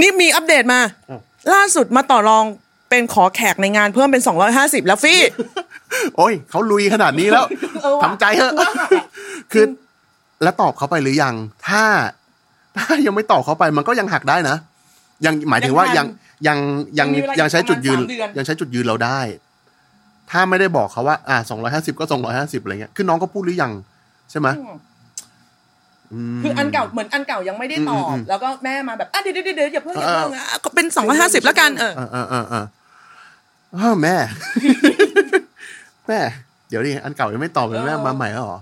[0.00, 1.20] นี่มีอัปเดตมา อ้าว
[1.54, 2.44] ล่าสุดมาต่อรอง
[2.90, 4.22] เป็นขอแขกในงานเพิ่มเป็น
[4.54, 5.20] 250 แล้วฟี่
[6.16, 7.46] โอ้ยเขาลุยขนาดนี้แล้ว
[7.82, 8.52] เออว่ะ ทำใจเถอะ
[9.52, 9.64] คือ
[10.42, 11.34] แล้วตอบเขาไปหรือยัง
[11.68, 11.84] ถ้า
[12.76, 14.56] ถ้ายังไม่ตอบเขาไปมันก็ยังหักได้นะ
[15.24, 16.06] ยังหมายถึงว่ายัง
[16.46, 16.58] ยัง
[16.98, 19.20] ยังยังมีเวลาอีกยังใช้จุดยืน ประมาณสามเดือน ยังใช้จุดยืนเราได้
[20.30, 23.72] ถ้าไม่ได้บอกเขาว่า อ่าสองร้อยห้าสิบก็สองร้อยห้าสิบอะไรเงี้ยคือน้องก็พูดหรือยัง
[24.30, 24.48] ใช่ไหมม
[26.42, 32.64] คืออันเก่าเหมือนอันเก่ายังไม่ได้ตอบอืมอืมแล้วก็แม่มาแบบอะเดี๋ยวเดี๋ยวเดี๋ยวอย่าเพิ่งอย่าเออเพิ่งอะก็เป็น250แล้วกันเออเออเออเออเออ
[33.76, 34.14] อ้าวแม่
[36.06, 36.18] แม่
[36.68, 38.58] เดี๋ยวดิอันเก่ายังไม่ตอบเลยแม่เออมาใหม่แล้วเหรอ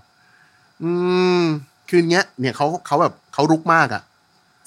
[0.83, 0.91] อื
[1.41, 1.43] ม
[1.89, 4.03] คือเนี้ย เนี่ยเขาเขาแบบเขารุกมากอะ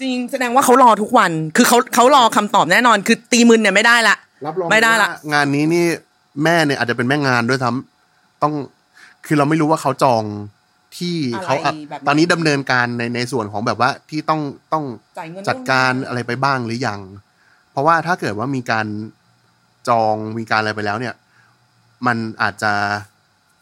[0.01, 4.15] จริงแสดงว่าเขารอทุกวัน คือเขาเขารอคำตอบแน่นอน คือตีมึนเนี่ยไม่ได้ละ
[4.45, 5.85] รับรองไม่ได้ละว่างานนี้นี่
[6.43, 8.53] แม่เนี่ยอาจจะเป็นแม่งานด้วยซ้ำต้อง
[9.25, 10.23] คือเราไม่รู้ว่าเขาจอง
[10.97, 11.73] ที่เขาอะ
[12.07, 14.41] ตอนนี้ดำเนินการในในส่วนของแบบว่าที่ต้อง
[14.73, 14.83] ต้อง
[15.19, 16.99] จ่ายเงินจัดการอะไรไปบ้างหรือยัง
[17.71, 18.87] เพราะว่าถ้าเกิดว่ามีการ
[19.89, 21.15] จองมีการอะไรไปแล้วเนี่ย
[22.07, 22.73] มันอาจจะ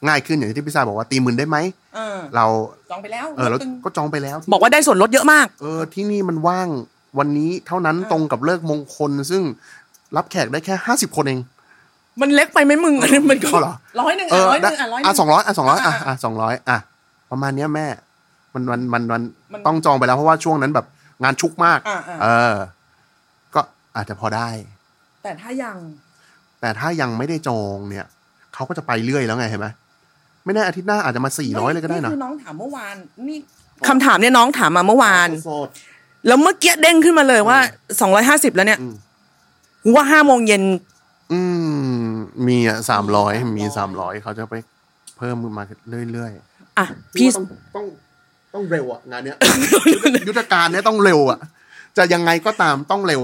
[0.08, 1.58] ง่ายขึ้นอย่างที่พี่ซายบอกว่าตีหมื่นได้ไหม
[1.96, 2.46] เออเรา
[2.92, 6.68] จองไปแล้ว เออเราตึงก็จองไปแล้ว บอกว่าได้ส่วนลดเยอะมาก เออที่นี่มันว่าง
[7.20, 9.44] วันนี้เท่านั้นเออตรงกับเลิกมงคล ซึ่ง
[10.16, 11.40] รับแขกได้แค่ห้าสิบคนเอง
[12.22, 16.78] มันเล็กไปไหมมึงอันนี้มันก็เอาเหรอร้อยหนึ่งเออะอร้อยหได้นึ่งอะร้อยหอะนึ่งสองร้อยอะสองร้อยอะอะอะสองร้อยอะ
[17.32, 17.88] ประมาณเนี้ยแม่
[18.54, 19.22] มันมันมันมัน
[19.54, 20.86] มันต้องจองไปแล้วเพราะว่าช่วงนั้นแบบ
[21.24, 22.56] งานชุกมาก อะอะเออ
[23.56, 23.62] ก็
[23.96, 24.50] อาจจะพอได้
[25.24, 25.78] แต่ถ้ายัง
[26.62, 28.06] แต่ถ้ายังไม่ได้จองเนี่ย
[28.54, 29.68] เขาก็จะไปเรื่อยแล้วไงเห็นไหม
[30.46, 32.96] ไม่แน่อาทิตย์หน้าอาจจะมาสี่ร้อยเลยก็ได้นะคือน้องถามเมื่อวาน
[33.28, 33.38] นี่
[33.88, 35.68] คำถามเนี่ยน้องถามมาเมื่อวาน โสด
[36.28, 37.58] แล้วเมื่อกี้เด้งขึ้นมาเลยว่า
[38.00, 38.94] สองร้อยห้าสิบแล้วเนี่ยอืม
[39.96, 40.64] ว่าห้าโมงเย็น
[41.32, 41.40] อื
[42.02, 42.10] ม
[42.48, 44.56] มีอะสามร้อยมี300สามร้อยเขาจะไป
[45.18, 45.64] เพิ่มมา
[46.14, 46.86] เรื่อยๆ อะ
[47.18, 47.86] พี่ต้องต้อง
[48.54, 49.38] ต้องเร็วอะงานเนี้ย
[50.28, 51.40] ยุทธการเนี้ยต้องเร็วอะ
[51.98, 53.22] จะยังไงก็ตามต้องเร็ว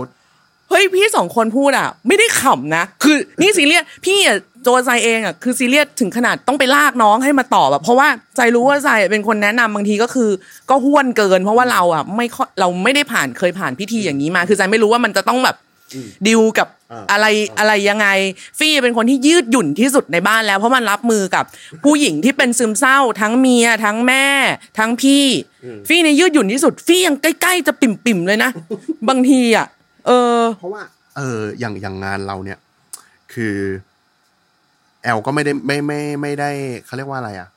[0.70, 10.30] เฮ้ยพี่สองคนพูดอะ ไม่ได้ขำนะ คือนี่ซีเรียสพี่อะโจใจเองอะคือซีเรียสถึงขนาดต้องไปลากน้องให้มาตอบแบบเพราะว่าใจรู้ว่าใจเป็นคนแนะนำบางทีก็คือ
[10.70, 15.56] ก็ห้วนเกิน เพราะว่าเราอะไม่ค่อยเราไม่ได้ผ่านเคยผ่านพิธีอย่างนี้มา คือใจไม่รู้ว่ามันจะต้องแบบ
[16.28, 17.26] ดิวกับ อ่าอะไร
[17.60, 18.08] อะไรยังไง
[18.60, 21.46] ฟี่เป็นคนที่ยืดหยุ่นที่สุดในบ้านแล้ว เพราะมันรับมือกับ
[21.84, 24.26] ผู้หญิงที่เป็นซึมเศร้า ทั้งเมียทั้งแม่
[24.80, 25.26] ทั้งพี่
[25.88, 28.52] ฟี่เนี่ยยืดหยุ่นที่สุด ฟี่ยังใกล้ๆจะปิ่มๆเลยนะ
[29.10, 29.68] บางทีอะ
[30.08, 30.82] เออ เพราะว่า
[31.18, 32.60] เอออย่างอย่างงานเราเนี่ย
[33.34, 33.56] คือ
[35.04, 36.50] แอลก็ไม่ได้ไม่ไม่ไม่ได้
[36.86, 37.50] เขาเรียกว่าอะไรอะ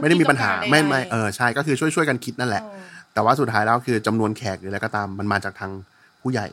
[0.00, 2.62] ไม่ได้มีปัญหาไม่ไม่เออใช่ก็คือช่วยช่วยกันคิดนั่นแหละ
[3.14, 5.70] แต่ว่าสุดท้ายแล้วคือจำนวนแขกหรืออะไรก็ตามมันมาจากทาง
[6.22, 6.46] ผู้ใหญ่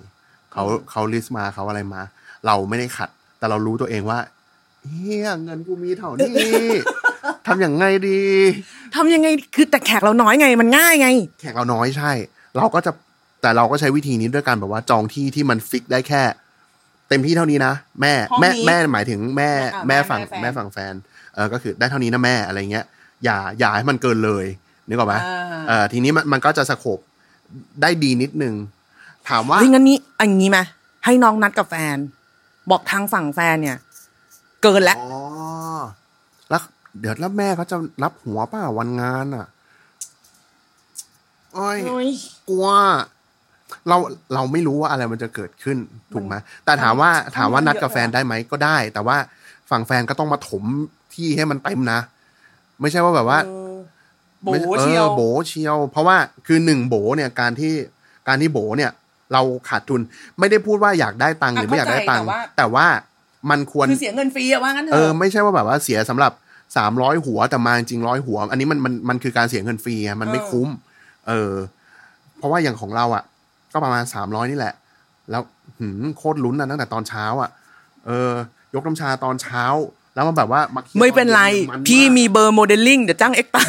[0.55, 2.01] เขาเขาลิสต์มาเขาอะไรมา
[2.45, 4.19] เราไม่ได้ขัด แต่เรารู้ตัวเองว่า
[4.89, 6.65] เฮียเงินกูมีเท่านี้
[7.47, 8.21] ทำอย่างไงดี
[8.95, 11.07] ทำยังไงคือแต่แขกเราน้อยไงมันง่ายไง
[11.39, 12.11] แขกเราน้อยใช่
[12.57, 12.91] เราก็จะ
[13.41, 16.21] แต่เราก็ใช้วิธีนี้ด้วยการแบบว่าจองที่ที่มันฟิกได้แค่
[17.09, 20.93] เต็มที่เท่านี้นะแม่ห้องแม่นี้แม่หมายถึงแม่อ่าแม่แม่ฝั่งแม่แฟนแม่ฝั่งแฟน
[21.35, 22.85] เออก็คือได้เท่านี้นะแม่อะไรเงี้ย
[23.23, 24.45] อย่าอย่าให้มันเกินเลย
[24.87, 26.99] นึกออกไหมอ่าเออทีนี้มันมันก็จะสโคบ
[27.81, 28.53] ได้ดีนิดนึง
[29.29, 30.59] ถามว่าเฮ้ยงั้นนี้อันนี้ไหม
[31.05, 31.97] ให้น้องนัดกับแฟน
[32.69, 33.77] บอกทางฝั่งแฟนเนี่ย
[34.63, 35.21] เกินแล้วอ๋อ
[36.49, 36.61] แล้ว
[36.99, 39.47] เดี๋ยวแล้วแม่เขาจะรับหัวป่าวันงานอะ
[41.53, 41.77] โอ้ย
[42.49, 42.67] กลัว
[43.87, 43.97] เรา
[44.33, 45.77] เราไม่รู้ว่าอะไรมันจะเกิดขึ้น
[46.13, 46.35] ถูกไหม
[46.65, 49.17] แต่ถามว่าถามว่านัดกับแฟนได้ไหมก็ได้ แต่ว่า
[49.69, 50.63] ฝั่งแฟนก็ต้องมาถม
[51.13, 51.99] ที่ให้มันเต็มนะ
[52.81, 53.39] ไม่ใช่ว่าแบบว่า
[54.43, 57.73] โบไม่เชียวออโบเชียว เพราะว่าคือหนึ่งโบเนี่ยการที่
[58.27, 58.91] การที่โบเนี่ย
[59.33, 60.01] เราขาดทุน
[60.39, 62.87] ไม่ได้พูดว่าอยากได้ตังค์หรือไม่อยากได้ตังค์แต่ว่า
[63.49, 66.31] มันควรคือเสียเงินฟรีอะว่างั้นเถเอออะไม่ใช่ว่าแบบว่าเสียสำหรับ
[66.77, 70.69] สามร้อยหัวแต่มาจริงร้อยหัว อันนี้มันมันมันคือการเสียเงินฟรีไงมันไม่คุ้ม
[71.27, 71.53] เออ
[72.37, 73.23] เพราะว่าอย่างของเราอะ
[73.73, 74.73] ก็ประมาณสามร้อยนี่แหละ
[75.31, 75.41] แล้ว
[75.79, 77.49] หืมโคตรลุ้นนะตั้งแต่ตอนเช้า อะ
[78.05, 78.31] เออ
[78.73, 79.63] ยกน้ำชาตอนเช้า
[80.15, 83.61] แล้วมันแบบว่ามาคลียร์ไม่เป็นไรตอย็นพี่ากมีเบอร์โมเดลลิ่งเดี๋ยวจ้างเอ็กตา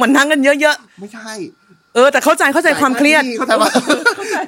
[0.00, 3.70] มันทั้งกันเยอะไม่ใช่ๆเออแต่เข้าใจเข้าใจความเครียดเข้าใจปะ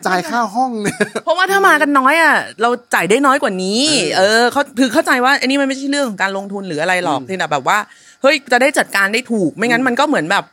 [0.06, 3.82] จ่ายค่าห้องเนี่ยเพราะว่าถ้ามากันน้อยอะเราจ่ายได้น้อยกว่านี้
[4.16, 7.78] เออเขาคือเข้าใจว่าอันนี้มันไม่ใช่เรื่องของการลงทุนหรืออะไรหรอกที่แบบว่า
[8.22, 10.44] เฮ้ยจะได้จัดการได้ถูกไม่งั้นมันก็เหมือนแบบ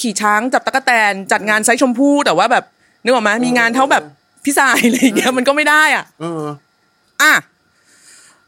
[0.00, 2.64] ขี่ช้างจับตะกแตนจัดงานไซส์ชมพู่แต่ว่าแบบ
[3.02, 4.04] นึกออกไหมมีงานเท่าแบบ
[4.44, 6.44] พี่สายอะไรอย่างเงี้ยมันก็ไม่ได้อะเออ
[7.22, 7.32] อะ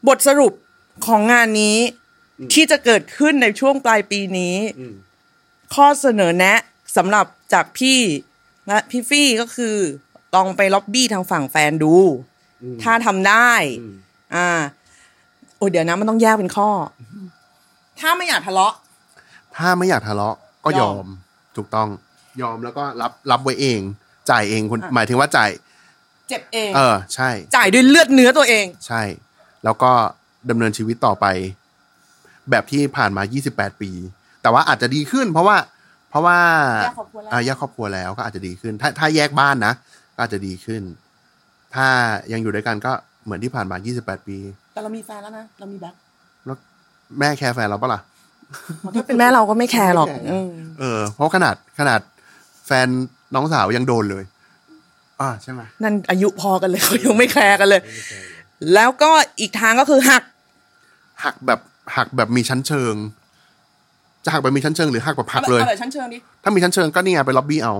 [0.07, 0.53] บทสรุป
[1.07, 1.77] ของงานนี้
[2.53, 4.93] ที่จะเกิดขึ้นในช่วงปลายปีนี้อืม
[5.75, 6.59] ข้อเสนอแนะ
[6.97, 7.99] สำหรับจากพี่
[8.67, 9.75] และพี่ฟี่ก็คือ
[10.35, 11.95] ลองไปล็อบบี้ทางฝั่งแฟนดู
[12.83, 13.51] ถ้าทำได้
[13.81, 13.95] อืม
[14.35, 14.49] อ่า
[15.57, 16.69] โอ้ยเดี๋ยวนะมันต้องแยกเป็นข้อ
[17.01, 17.03] อ
[17.99, 18.73] ถ้าไม่อยากทะเลาะ
[19.57, 21.07] ถ้าไม่อยากทะเลาะก็ยยออม ม
[21.55, 21.89] ถูกต้อง
[22.41, 23.79] ยอมแล้วก็รับรับไว้เอง
[24.29, 25.49] จ่ายเองคนหมายถึงว่าจ่าย
[26.29, 29.01] เจ็บเอง เออ ใช่ จ่ายด้วยเลือดเนื้อตัวเอง ใช่
[29.63, 29.91] แล้วก็
[30.49, 31.25] ดำเนินชีวิตต่อไป
[32.49, 33.91] แบบที่ผ่านมา 28 ปี
[34.41, 35.57] แต่ว่าอาจจะดีขึ้น เพราะว่า
[36.13, 36.39] เพราะว่า
[36.83, 39.73] แยกครอบครัวแล้วอ่าแยกครอบครัวแล้วก็อาจจะดีขึ้น ถ้าถ้าแยกบ้านนะ
[40.15, 40.81] ก็อาจจะดีขึ้น
[41.75, 41.87] ถ้า
[42.33, 42.91] ยังอยู่ด้วยกันก็
[43.23, 44.37] เหมือนที่ผ่านมา 28 ปี
[44.73, 45.95] แต่เรามีแฟนแล้วนะเรามี back
[46.45, 46.57] แล้ว
[47.19, 48.01] แม่แคร์แฟนเราปะล่ะ
[48.95, 50.49] ถ้าเป็นแม่เราก็ไม่แคร์หรอกอืม
[50.79, 52.01] เออ เพราะขนาดขนาด
[52.65, 52.87] แฟน
[53.35, 54.23] น้องสาวยังโดนเลย
[55.21, 57.81] อ่าใช่ไหมนั่นอายุพอกันเลยเขายังไม่แคร์กันเลย
[58.73, 60.23] แล้วก็อีกทางก็คือหัก
[61.23, 61.59] หักแบบ
[61.95, 62.95] หักแบบมีชั้นเชิง
[64.25, 67.73] จะหักแบบมีชั้นเชิงหรือหักแบบหักเลยอาแบบชั้นเชิงดิถ้ามีชั้นเชิงก็นี่ไงไปล็อบบี้เอา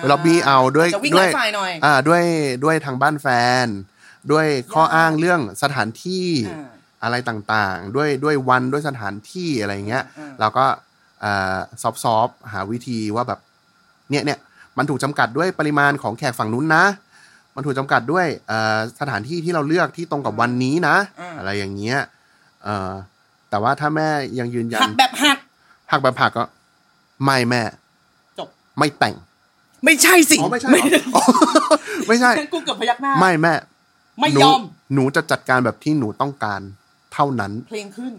[0.00, 2.22] ไปล็อบบี้เอาด้วยจะวิ่งด้วไล่ยฝ่ายหน่อยอ่าด้วย
[2.64, 3.26] ด้วยทางบ้านแฟ
[3.64, 3.66] น
[4.32, 6.68] ด้วยข้ออ้างเรื่องสถานที่อ่า
[7.04, 10.66] อะไรต่างๆ ด้วยด้วยวันด้วยสถานที่อะไรเงี้ยอ่าเราก็
[11.82, 13.40] soft soft หาวิธีว่าแบบ
[14.10, 14.38] เนี่ยเนี่ย
[14.78, 16.84] มันถูกจำกัดด้วยปริมาณของแขกฝั่งนู้นนะ
[17.54, 20.96] มันถูกจำกัดด้วยเอ่อสถานที่ที่เราเลือกที่ตรงกับวันนี้นะ
[21.38, 21.98] อะไรอย่างเงี้ย
[22.64, 22.92] เออ
[23.50, 25.37] แต่ว่าถ้าแม่ยังยืนยันหักแบบหัก
[25.90, 26.44] หักแบบหักก็
[27.24, 27.62] ไม่แม่
[28.38, 28.48] จบ
[28.78, 29.14] ไม่แต่ง
[29.84, 31.22] ไม่ใช่สิอ๋อไม่ใช่เหรออ๋อ
[32.08, 33.54] ไม่ใช่กูเกือบพยักหน้า ไม่แม่
[34.20, 34.60] ไม่หนูยอม
[34.94, 36.60] หนูจะจัดการแบบที่หนูต้องการ
[37.12, 38.12] เท่านั้น เพลงขึ้น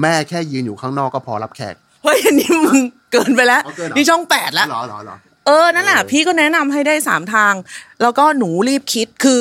[0.00, 2.80] แม่แค่ยืนอยู่ข้างนอกก็พอรับแขกเฮ้ยอันนี้มึง
[3.12, 7.54] เกินไปแล้วอ๋อเกินเหรอนี่ช่องแปดแล้วเหรอเหรอเหรอเออ นั่นแหละเออพี่ก็แนะนำให้ได้สามทาง
[8.02, 9.40] แล้วก็หนูรีบคิดคือ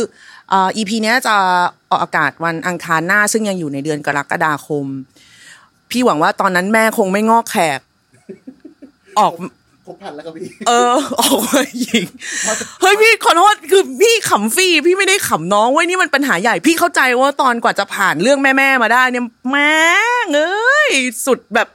[0.50, 1.36] เอ่อ EP เนี้ยจะ
[1.90, 4.86] ออกอากาศวันอังคารหน้า ซึ่งยังอยู่ในเดือนกรกฎาคม
[5.92, 7.80] พี่หวังว่าตอนนั้นแม่คงไม่งอกแขก
[9.20, 9.34] ออก
[9.86, 12.06] ครบพันแล้วก็พี่ เออ ออกมายิง
[12.82, 19.80] เฮ้ยพี่ขอโทษคือพี่ขำฟรีพี่ไม่ได้ขำน้องเว้ยนี่มันปัญหาใหญ่พี่เข้าใจว่าตอนกว่าจะผ่านเรื่องแม่ๆมาได้เนี่ยแม่
[20.24, 20.92] งเอ้ย
[21.26, 21.68] สุดแบบ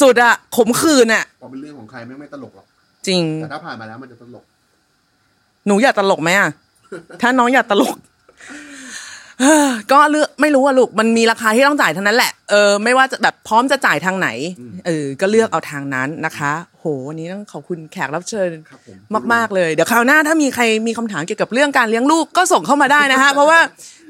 [0.00, 2.66] สุดอะขมขื่นอะพอเป็นเรื่องของใครไม่งไม่ตลกหรอก
[3.06, 4.44] จริงแต่ถ้าผ่านมาแล้วมันจะตลก
[5.66, 6.48] หนูอยากตลกไหมอะ
[7.22, 7.96] ถ้าน้องอยากตลก
[9.40, 14.28] เอ้อก็เลือกไม่รู้อะลูกมันมีราคาที่ต้องจ่ายเท่านั้นแหละ เออไม่ว่าจะแบบพร้อมจะจ่ายทางไหน
[14.86, 18.96] เออก็เลือกเอาทางนั้นนะคะ โหวันนี้ต้องขอบคุณแขกรับเชิญครับผม
[19.32, 23.58] มาก ๆ เลยเดี๋ยวคราวหน้าถ้ามีใครมีคำถามเกี่ยวกับเรื่องการเลี้ยงลูกก็ส่งเข้ามาได้นะฮะเพราะว่า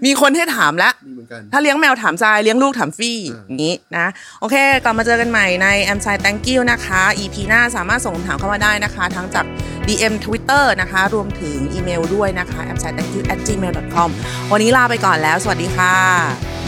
[0.07, 4.07] มีคนให้ถามแล้วมีเหมือนกันถ้าเลี้ยงแมวถามทรายเลี้ยงลูกถามฟี่อย่างนี้นะ
[4.41, 9.45] โอเคกลับมาเจอกันใหม่ใน a m s i Thank you นะคะ EP หน้าสามารถส่งคำถามเข้ามาได้นะคะ ทั้งจาก
[9.87, 14.11] DM Twitter นะคะ รวมถึงอีเมลด้วยนะคะ a m s i Thank you at gmail com
[14.53, 16.62] วันนี้ลาไปก่อนแล้ว สวัสดีค่ะ